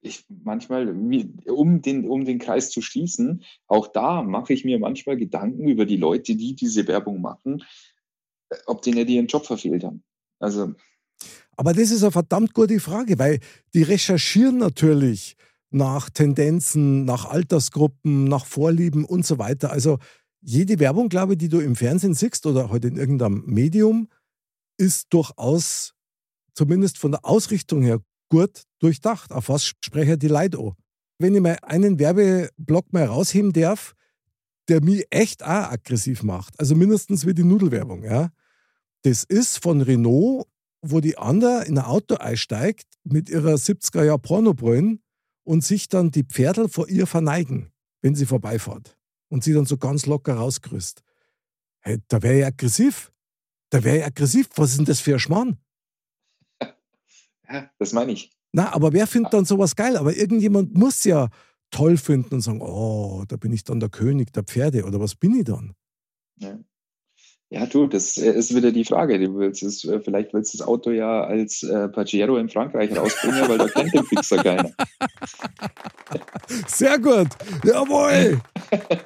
ich 0.00 0.24
manchmal, 0.28 0.88
um 0.88 1.82
den, 1.82 2.08
um 2.08 2.24
den 2.24 2.38
Kreis 2.38 2.70
zu 2.70 2.82
schließen, 2.82 3.44
auch 3.66 3.86
da 3.86 4.22
mache 4.22 4.52
ich 4.52 4.64
mir 4.64 4.78
manchmal 4.78 5.16
Gedanken 5.16 5.68
über 5.68 5.86
die 5.86 5.96
Leute, 5.96 6.36
die 6.36 6.54
diese 6.54 6.86
Werbung 6.86 7.20
machen, 7.20 7.62
ob 8.66 8.82
die 8.82 8.92
nicht 8.92 9.08
ihren 9.08 9.26
Job 9.26 9.46
verfehlt 9.46 9.84
haben. 9.84 10.02
Also. 10.38 10.74
Aber 11.56 11.72
das 11.72 11.90
ist 11.90 12.02
eine 12.02 12.12
verdammt 12.12 12.54
gute 12.54 12.80
Frage, 12.80 13.18
weil 13.18 13.38
die 13.74 13.82
recherchieren 13.82 14.58
natürlich 14.58 15.36
nach 15.70 16.10
Tendenzen, 16.10 17.04
nach 17.04 17.26
Altersgruppen, 17.26 18.24
nach 18.24 18.46
Vorlieben 18.46 19.04
und 19.04 19.24
so 19.24 19.38
weiter. 19.38 19.70
Also 19.70 19.98
jede 20.40 20.78
Werbung, 20.78 21.08
glaube 21.08 21.34
ich, 21.34 21.38
die 21.38 21.48
du 21.48 21.60
im 21.60 21.76
Fernsehen 21.76 22.14
siehst 22.14 22.46
oder 22.46 22.64
heute 22.64 22.72
halt 22.72 22.84
in 22.84 22.96
irgendeinem 22.96 23.44
Medium, 23.46 24.08
ist 24.78 25.12
durchaus, 25.12 25.94
zumindest 26.54 26.98
von 26.98 27.12
der 27.12 27.24
Ausrichtung 27.24 27.82
her, 27.82 28.00
gut 28.30 28.62
durchdacht. 28.78 29.32
Auf 29.32 29.48
was 29.48 29.64
spreche 29.64 30.16
die 30.16 30.28
Leute 30.28 30.58
an? 30.58 30.72
Wenn 31.18 31.34
ich 31.34 31.42
mal 31.42 31.58
einen 31.62 31.98
Werbeblock 31.98 32.92
mal 32.92 33.04
rausheben 33.04 33.52
darf, 33.52 33.94
der 34.68 34.82
mich 34.82 35.04
echt 35.10 35.42
auch 35.42 35.70
aggressiv 35.70 36.22
macht, 36.22 36.58
also 36.58 36.74
mindestens 36.74 37.26
wie 37.26 37.34
die 37.34 37.44
Nudelwerbung, 37.44 38.04
ja. 38.04 38.30
Das 39.02 39.24
ist 39.24 39.62
von 39.62 39.80
Renault, 39.80 40.46
wo 40.82 41.00
die 41.00 41.18
andere 41.18 41.64
in 41.64 41.78
ein 41.78 41.84
Auto 41.84 42.16
einsteigt 42.16 42.86
mit 43.04 43.28
ihrer 43.28 43.54
70er 43.54 44.04
Jahr 44.04 44.18
Pornobrillen 44.18 45.02
und 45.44 45.64
sich 45.64 45.88
dann 45.88 46.10
die 46.10 46.24
Pferdel 46.24 46.68
vor 46.68 46.88
ihr 46.88 47.06
verneigen, 47.06 47.72
wenn 48.02 48.14
sie 48.14 48.26
vorbeifährt 48.26 48.98
und 49.28 49.44
sie 49.44 49.52
dann 49.52 49.66
so 49.66 49.76
ganz 49.76 50.06
locker 50.06 50.34
rausgrüßt. 50.34 51.02
Hey, 51.80 51.98
da 52.08 52.22
wäre 52.22 52.38
ich 52.38 52.46
aggressiv. 52.46 53.12
Da 53.70 53.82
wäre 53.84 53.98
ich 53.98 54.04
aggressiv. 54.04 54.48
Was 54.56 54.70
ist 54.70 54.78
denn 54.78 54.84
das 54.84 55.00
für 55.00 55.14
ein 55.14 55.18
Schmarrn? 55.18 55.58
Ja, 57.48 57.70
das 57.78 57.92
meine 57.92 58.12
ich. 58.12 58.30
Na, 58.52 58.72
aber 58.72 58.92
wer 58.92 59.06
findet 59.06 59.32
dann 59.32 59.44
sowas 59.44 59.76
geil? 59.76 59.96
Aber 59.96 60.14
irgendjemand 60.14 60.74
muss 60.74 61.04
ja 61.04 61.28
toll 61.70 61.96
finden 61.96 62.34
und 62.34 62.40
sagen, 62.40 62.60
oh, 62.60 63.24
da 63.26 63.36
bin 63.36 63.52
ich 63.52 63.64
dann 63.64 63.80
der 63.80 63.88
König 63.88 64.32
der 64.32 64.42
Pferde 64.42 64.84
oder 64.84 65.00
was 65.00 65.14
bin 65.14 65.34
ich 65.34 65.44
dann? 65.44 65.74
Ja. 66.36 66.58
Ja, 67.52 67.66
du, 67.66 67.88
das 67.88 68.16
äh, 68.16 68.30
ist 68.30 68.54
wieder 68.54 68.70
die 68.70 68.84
Frage. 68.84 69.18
Du 69.18 69.36
willst 69.36 69.64
es, 69.64 69.84
äh, 69.84 69.98
vielleicht 70.00 70.32
willst 70.32 70.54
du 70.54 70.58
das 70.58 70.66
Auto 70.66 70.92
ja 70.92 71.24
als 71.24 71.64
äh, 71.64 71.88
Pajero 71.88 72.36
in 72.36 72.48
Frankreich 72.48 72.96
rausbringen, 72.96 73.48
weil 73.48 73.58
da 73.58 73.66
kennt 73.66 73.92
den 73.92 74.04
Fixer 74.04 74.36
keiner. 74.36 74.70
Sehr 76.68 76.96
gut. 77.00 77.26
Jawohl. 77.64 78.40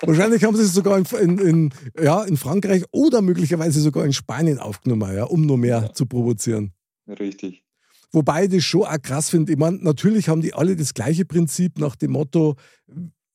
Wahrscheinlich 0.03 0.45
haben 0.45 0.57
sie 0.57 0.65
es 0.65 0.75
sogar 0.75 0.99
in, 0.99 1.07
in, 1.19 1.39
in, 1.39 1.71
ja, 1.99 2.23
in 2.25 2.37
Frankreich 2.37 2.85
oder 2.93 3.23
möglicherweise 3.23 3.81
sogar 3.81 4.05
in 4.05 4.13
Spanien 4.13 4.59
aufgenommen, 4.59 5.17
ja, 5.17 5.25
um 5.25 5.47
noch 5.47 5.57
mehr 5.57 5.85
ja. 5.85 5.93
zu 5.95 6.05
provozieren. 6.05 6.75
Richtig. 7.09 7.65
Wobei 8.13 8.45
ich 8.45 8.51
das 8.51 8.63
schon 8.63 8.83
auch 8.83 9.01
krass 9.01 9.31
finde. 9.31 9.53
Ich 9.53 9.59
meine, 9.59 9.79
natürlich 9.79 10.29
haben 10.29 10.43
die 10.43 10.53
alle 10.53 10.77
das 10.77 10.93
gleiche 10.93 11.25
Prinzip 11.25 11.79
nach 11.79 11.97
dem 11.97 12.13
Motto, 12.13 12.57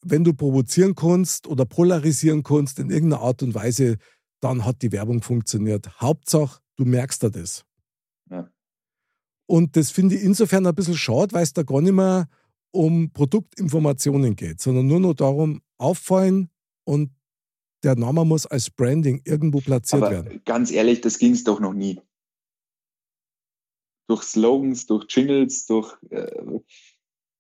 wenn 0.04 0.24
du 0.24 0.34
provozieren 0.34 0.94
kannst 0.94 1.48
oder 1.48 1.66
polarisieren 1.66 2.44
kannst 2.44 2.78
in 2.78 2.92
irgendeiner 2.92 3.24
Art 3.24 3.42
und 3.42 3.56
Weise, 3.56 3.98
dann 4.40 4.66
hat 4.66 4.82
die 4.82 4.92
Werbung 4.92 5.22
funktioniert. 5.22 6.00
Hauptsache, 6.00 6.62
du 6.78 6.86
merkst 6.86 7.24
da 7.24 7.30
das. 7.30 7.66
Ja. 8.30 8.50
Und 9.48 9.76
das 9.76 9.92
finde 9.92 10.16
ich 10.16 10.24
insofern 10.24 10.66
ein 10.66 10.76
bisschen 10.76 10.98
schade, 10.98 11.34
weil 11.34 11.44
es 11.44 11.54
da 11.54 11.64
gar 11.64 11.82
nicht 11.82 11.94
mehr 11.94 12.28
um 12.72 13.12
Produktinformationen 13.12 14.36
geht, 14.36 14.62
sondern 14.62 14.88
nur 14.88 15.00
noch 15.00 15.16
darum, 15.16 15.62
auffallen 15.78 16.50
und 16.84 17.12
der 17.84 17.96
Name 17.96 18.26
muss 18.26 18.46
als 18.46 18.70
Branding 18.70 19.22
irgendwo 19.26 19.60
platziert 19.60 20.04
Aber 20.04 20.12
werden. 20.12 20.42
Ganz 20.46 20.72
ehrlich, 20.72 21.02
das 21.02 21.18
ging 21.18 21.32
es 21.32 21.44
doch 21.44 21.60
noch 21.60 21.74
nie. 21.74 22.00
Durch 24.08 24.24
Slogans, 24.24 24.86
durch 24.86 25.06
Jingles, 25.10 25.66
durch 25.66 25.96
äh, 26.10 26.60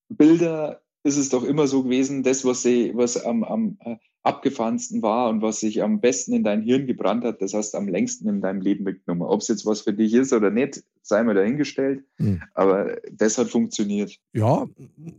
Bilder 0.10 0.82
ist 1.04 1.18
es 1.18 1.30
doch 1.30 1.44
immer 1.44 1.68
so 1.68 1.84
gewesen, 1.84 2.24
das, 2.24 2.46
was, 2.46 2.64
sie, 2.64 2.92
was 2.96 3.18
am, 3.18 3.44
am 3.44 3.78
äh, 3.82 3.98
abgefahrensten 4.30 5.02
war 5.02 5.30
und 5.30 5.42
was 5.42 5.60
sich 5.60 5.82
am 5.82 6.00
besten 6.00 6.34
in 6.34 6.44
dein 6.44 6.62
Hirn 6.62 6.86
gebrannt 6.86 7.24
hat, 7.24 7.42
das 7.42 7.54
hast 7.54 7.74
du 7.74 7.78
am 7.78 7.88
längsten 7.88 8.30
in 8.30 8.42
deinem 8.42 8.62
Leben 8.62 8.84
mitgenommen. 8.84 9.24
Ob 9.24 9.42
es 9.42 9.48
jetzt 9.48 9.65
was 9.65 9.82
für 9.82 9.94
dich 9.94 10.13
ist 10.13 10.32
oder 10.32 10.52
nicht, 10.52 10.84
sei 11.02 11.24
mal 11.24 11.36
dahingestellt. 11.36 12.04
Mhm. 12.18 12.42
Aber 12.54 12.98
das 13.12 13.38
hat 13.38 13.50
funktioniert. 13.50 14.15
Ja, 14.34 14.68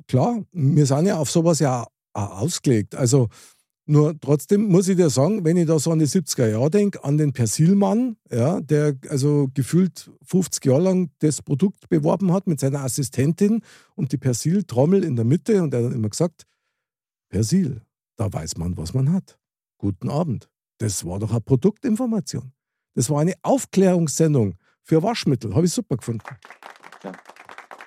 klar. 0.06 0.44
Wir 0.52 0.86
sind 0.86 1.06
ja 1.06 1.18
auf 1.18 1.30
sowas 1.30 1.58
ja 1.58 1.86
ausgelegt. 2.12 2.94
Also 2.94 3.28
nur 3.86 4.18
trotzdem 4.20 4.68
muss 4.68 4.86
ich 4.86 4.96
dir 4.96 5.10
sagen, 5.10 5.44
wenn 5.44 5.56
ich 5.56 5.66
da 5.66 5.78
so 5.80 5.90
an 5.90 5.98
die 5.98 6.06
70er 6.06 6.48
Jahre 6.48 6.70
denke, 6.70 7.02
an 7.02 7.18
den 7.18 7.32
Persilmann, 7.32 8.16
ja, 8.30 8.60
der 8.60 8.96
also 9.08 9.48
gefühlt 9.52 10.12
50 10.22 10.64
Jahre 10.64 10.82
lang 10.82 11.10
das 11.18 11.42
Produkt 11.42 11.88
beworben 11.88 12.32
hat 12.32 12.46
mit 12.46 12.60
seiner 12.60 12.84
Assistentin 12.84 13.62
und 13.96 14.12
die 14.12 14.18
Persil-Trommel 14.18 15.02
in 15.02 15.16
der 15.16 15.24
Mitte 15.24 15.60
und 15.60 15.74
er 15.74 15.84
hat 15.84 15.92
immer 15.92 16.08
gesagt, 16.08 16.44
Persil, 17.30 17.82
da 18.20 18.30
weiß 18.30 18.58
man, 18.58 18.76
was 18.76 18.92
man 18.92 19.10
hat. 19.12 19.38
Guten 19.78 20.10
Abend. 20.10 20.50
Das 20.78 21.06
war 21.06 21.18
doch 21.18 21.30
eine 21.30 21.40
Produktinformation. 21.40 22.52
Das 22.94 23.08
war 23.08 23.20
eine 23.20 23.34
Aufklärungssendung 23.42 24.56
für 24.82 25.02
Waschmittel. 25.02 25.54
Habe 25.54 25.64
ich 25.64 25.72
super 25.72 25.96
gefunden. 25.96 26.22
Ja. 27.02 27.12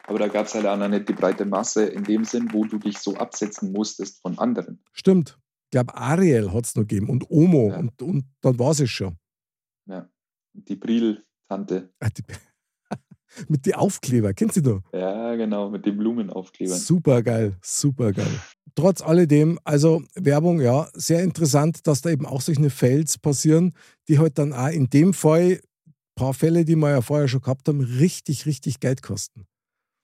Aber 0.08 0.18
da 0.18 0.28
gab 0.28 0.48
es 0.48 0.56
halt 0.56 0.66
auch 0.66 0.78
noch 0.78 0.90
nicht 0.90 1.08
die 1.08 1.14
breite 1.14 1.46
Masse 1.46 1.86
in 1.86 2.04
dem 2.04 2.26
Sinn, 2.26 2.50
wo 2.52 2.66
du 2.66 2.80
dich 2.80 2.98
so 2.98 3.16
absetzen 3.16 3.72
musstest 3.72 4.22
von 4.24 4.40
anderen. 4.40 4.84
Stimmt. 4.92 5.38
Ich 5.66 5.72
glaube, 5.72 5.96
Ariel 5.96 6.52
hat 6.52 6.66
es 6.66 6.76
noch 6.76 6.82
gegeben 6.82 7.10
und 7.10 7.30
Omo 7.30 7.70
ja. 7.70 7.78
und, 7.78 8.02
und 8.02 8.26
dann 8.42 8.58
war 8.58 8.72
es 8.72 8.90
schon. 8.90 9.18
Ja. 9.86 10.10
Die 10.54 10.76
Bril-Tante. 10.76 11.94
Ah, 12.00 12.10
mit 13.48 13.66
den 13.66 13.76
Aufkleber, 13.76 14.34
kennst 14.34 14.58
du 14.58 14.62
noch? 14.62 14.82
Ja, 14.94 15.36
genau, 15.36 15.70
mit 15.70 15.86
den 15.86 15.98
Blumenaufklebern. 15.98 16.78
Super 16.78 17.22
geil, 17.22 17.58
super 17.62 18.12
geil 18.12 18.40
trotz 18.76 19.02
alledem, 19.02 19.60
also 19.64 20.04
Werbung, 20.16 20.62
ja, 20.62 20.90
sehr 20.94 21.24
interessant, 21.24 21.86
dass 21.88 22.02
da 22.02 22.10
eben 22.10 22.26
auch 22.26 22.42
solche 22.42 22.70
Fails 22.70 23.18
passieren, 23.18 23.74
die 24.08 24.20
halt 24.20 24.38
dann 24.38 24.54
auch 24.54 24.70
in 24.70 24.90
dem 24.90 25.14
Fall, 25.14 25.62
ein 25.86 26.16
paar 26.16 26.34
Fälle, 26.34 26.66
die 26.66 26.76
wir 26.76 26.90
ja 26.90 27.02
vorher 27.02 27.28
schon 27.28 27.42
gehabt 27.42 27.68
haben, 27.68 27.82
richtig, 27.82 28.46
richtig 28.46 28.80
Geld 28.80 29.02
kosten. 29.02 29.48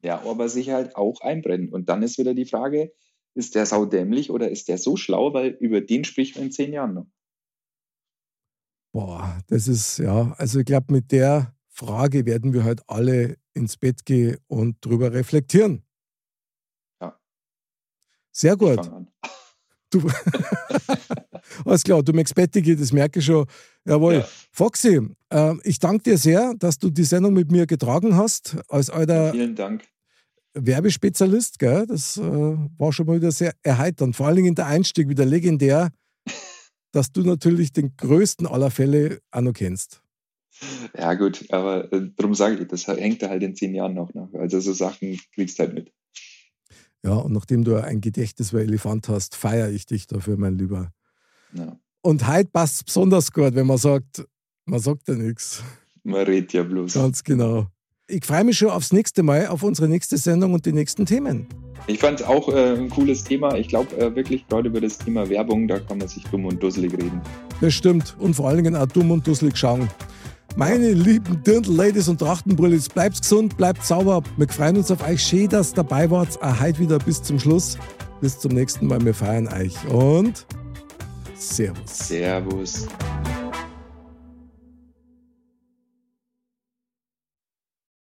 Ja, 0.02 0.22
aber 0.26 0.50
sich 0.50 0.70
halt 0.70 0.96
auch 0.96 1.22
einbrennen. 1.22 1.70
Und 1.70 1.90
dann 1.90 2.04
ist 2.04 2.18
wieder 2.18 2.34
die 2.34 2.46
Frage, 2.46 2.94
ist 3.36 3.56
der 3.56 3.66
saudämlich 3.66 4.32
oder 4.32 4.50
ist 4.50 4.70
der 4.70 4.78
so 4.78 4.96
schlau, 4.96 5.34
weil 5.34 5.50
über 5.60 5.82
den 5.82 6.04
spricht 6.04 6.36
man 6.36 6.46
in 6.46 6.52
zehn 6.52 6.74
Jahren 6.74 6.94
noch. 6.94 7.08
Boah, 8.92 9.38
das 9.48 9.68
ist, 9.68 10.00
ja, 10.00 10.34
also 10.38 10.60
ich 10.60 10.66
glaube, 10.66 10.92
mit 10.92 11.12
der 11.12 11.54
Frage 11.80 12.26
werden 12.26 12.54
wir 12.54 12.66
halt 12.66 12.82
alle 12.88 13.38
ins 13.54 13.78
Bett 13.78 14.06
gehen 14.06 14.38
und 14.48 14.76
drüber 14.82 15.14
reflektieren. 15.14 15.84
Sehr 18.32 18.58
gut. 18.58 18.80
Du, 19.90 20.08
alles 21.66 21.84
klar, 21.84 22.04
du 22.04 22.14
möchtest 22.14 22.36
Bettige, 22.36 22.76
das 22.76 22.92
merke 22.92 23.20
ich 23.20 23.26
schon. 23.26 23.46
Jawohl. 23.86 24.16
Ja. 24.16 24.28
Foxy, 24.52 25.00
äh, 25.30 25.56
ich 25.64 25.80
danke 25.80 26.04
dir 26.04 26.18
sehr, 26.18 26.54
dass 26.60 26.78
du 26.78 26.90
die 26.90 27.06
Sendung 27.06 27.34
mit 27.34 27.52
mir 27.52 27.66
getragen 27.66 28.16
hast, 28.16 28.58
als 28.68 28.90
alter 28.90 29.32
Vielen 29.32 29.56
Dank. 29.56 29.84
Werbespezialist. 30.54 31.60
Gell? 31.60 31.88
Das 31.88 32.18
äh, 32.18 32.22
war 32.22 32.94
schon 32.94 33.08
mal 33.08 33.16
wieder 33.16 33.32
sehr 33.32 33.54
erheiternd. 33.64 34.16
Vor 34.16 34.28
allen 34.28 34.36
Dingen 34.36 34.56
der 34.56 34.68
Einstieg 34.68 35.10
wieder 35.10 35.26
legendär, 35.26 35.90
dass 36.92 37.12
du 37.12 37.22
natürlich 37.22 37.72
den 37.72 37.96
größten 37.96 38.46
aller 38.46 38.70
Fälle 38.70 39.22
auch 39.32 39.42
noch 39.42 39.54
kennst. 39.54 40.04
Ja, 40.98 41.14
gut, 41.14 41.46
aber 41.52 41.92
äh, 41.94 42.10
darum 42.16 42.36
sage 42.36 42.56
ich, 42.56 42.68
das 42.68 42.88
hängt 42.88 43.22
da 43.22 43.30
halt 43.30 43.44
in 43.44 43.56
zehn 43.56 43.74
Jahren 43.74 43.94
noch 43.94 44.14
nach. 44.14 44.34
Also 44.34 44.60
so 44.60 44.74
Sachen 44.74 45.20
kriegst 45.34 45.60
du 45.60 45.64
halt 45.64 45.74
mit. 45.74 45.92
Ja, 47.04 47.14
und 47.14 47.32
nachdem 47.32 47.64
du 47.64 47.82
ein 47.82 48.02
Gedächtnis 48.02 48.50
für 48.50 48.62
Elefant 48.62 49.08
hast, 49.08 49.36
feiere 49.36 49.70
ich 49.70 49.86
dich 49.86 50.08
dafür, 50.08 50.38
mein 50.38 50.58
Lieber. 50.58 50.92
Ja. 51.54 51.80
Und 52.02 52.28
heute 52.28 52.50
passt 52.52 52.76
es 52.76 52.84
besonders 52.84 53.32
gut, 53.32 53.56
wenn 53.56 53.68
man 53.68 53.78
sagt, 53.78 54.26
man 54.66 54.80
sagt 54.80 55.08
ja 55.08 55.16
nichts. 55.16 55.64
Man 56.04 56.26
redet 56.26 56.54
ja 56.54 56.64
bloß. 56.64 56.94
Ganz 56.94 57.24
genau. 57.24 57.68
Ich 58.08 58.26
freue 58.26 58.44
mich 58.44 58.58
schon 58.58 58.70
aufs 58.70 58.92
nächste 58.92 59.24
Mal, 59.24 59.48
auf 59.48 59.64
unsere 59.64 59.88
nächste 59.88 60.18
Sendung 60.18 60.54
und 60.54 60.66
die 60.66 60.74
nächsten 60.74 61.06
Themen. 61.06 61.48
Ich 61.88 62.00
fand 62.00 62.24
auch 62.26 62.50
äh, 62.50 62.76
ein 62.76 62.90
cooles 62.90 63.24
Thema. 63.24 63.56
Ich 63.56 63.68
glaube 63.68 63.96
äh, 63.98 64.16
wirklich 64.16 64.48
gerade 64.48 64.70
über 64.70 64.82
das 64.82 64.98
Thema 64.98 65.30
Werbung, 65.30 65.68
da 65.68 65.80
kann 65.80 66.00
man 66.00 66.08
sich 66.08 66.24
dumm 66.26 66.46
und 66.46 66.62
dusselig 66.62 66.94
reden. 66.94 67.22
Das 67.62 67.74
stimmt. 67.74 68.16
Und 68.20 68.36
vor 68.36 68.48
allen 68.48 68.64
Dingen 68.64 68.76
auch 68.76 68.88
dumm 68.88 69.12
und 69.12 69.26
dusselig 69.26 69.58
schauen. 69.58 69.90
Meine 70.56 70.92
lieben 70.92 71.42
Dirndl-Ladies 71.44 72.10
und 72.10 72.20
Trachtenbrüllis, 72.20 72.90
bleibt 72.90 73.22
gesund, 73.22 73.56
bleibt 73.56 73.84
sauber. 73.86 74.22
Wir 74.38 74.48
freuen 74.50 74.78
uns 74.78 74.92
auf 74.92 75.08
euch. 75.08 75.22
Schön, 75.22 75.48
dass 75.50 75.72
ihr 75.72 75.76
dabei 75.76 76.10
wart. 76.10 76.40
Heute 76.60 76.80
wieder 76.80 77.00
bis 77.00 77.22
zum 77.22 77.40
Schluss. 77.40 77.78
Bis 78.22 78.40
zum 78.40 78.54
nächsten 78.54 78.88
Mal. 78.88 79.04
Wir 79.04 79.14
feiern 79.14 79.48
euch. 79.48 79.76
Und 79.88 80.46
Servus. 81.36 82.08
Servus. 82.08 82.88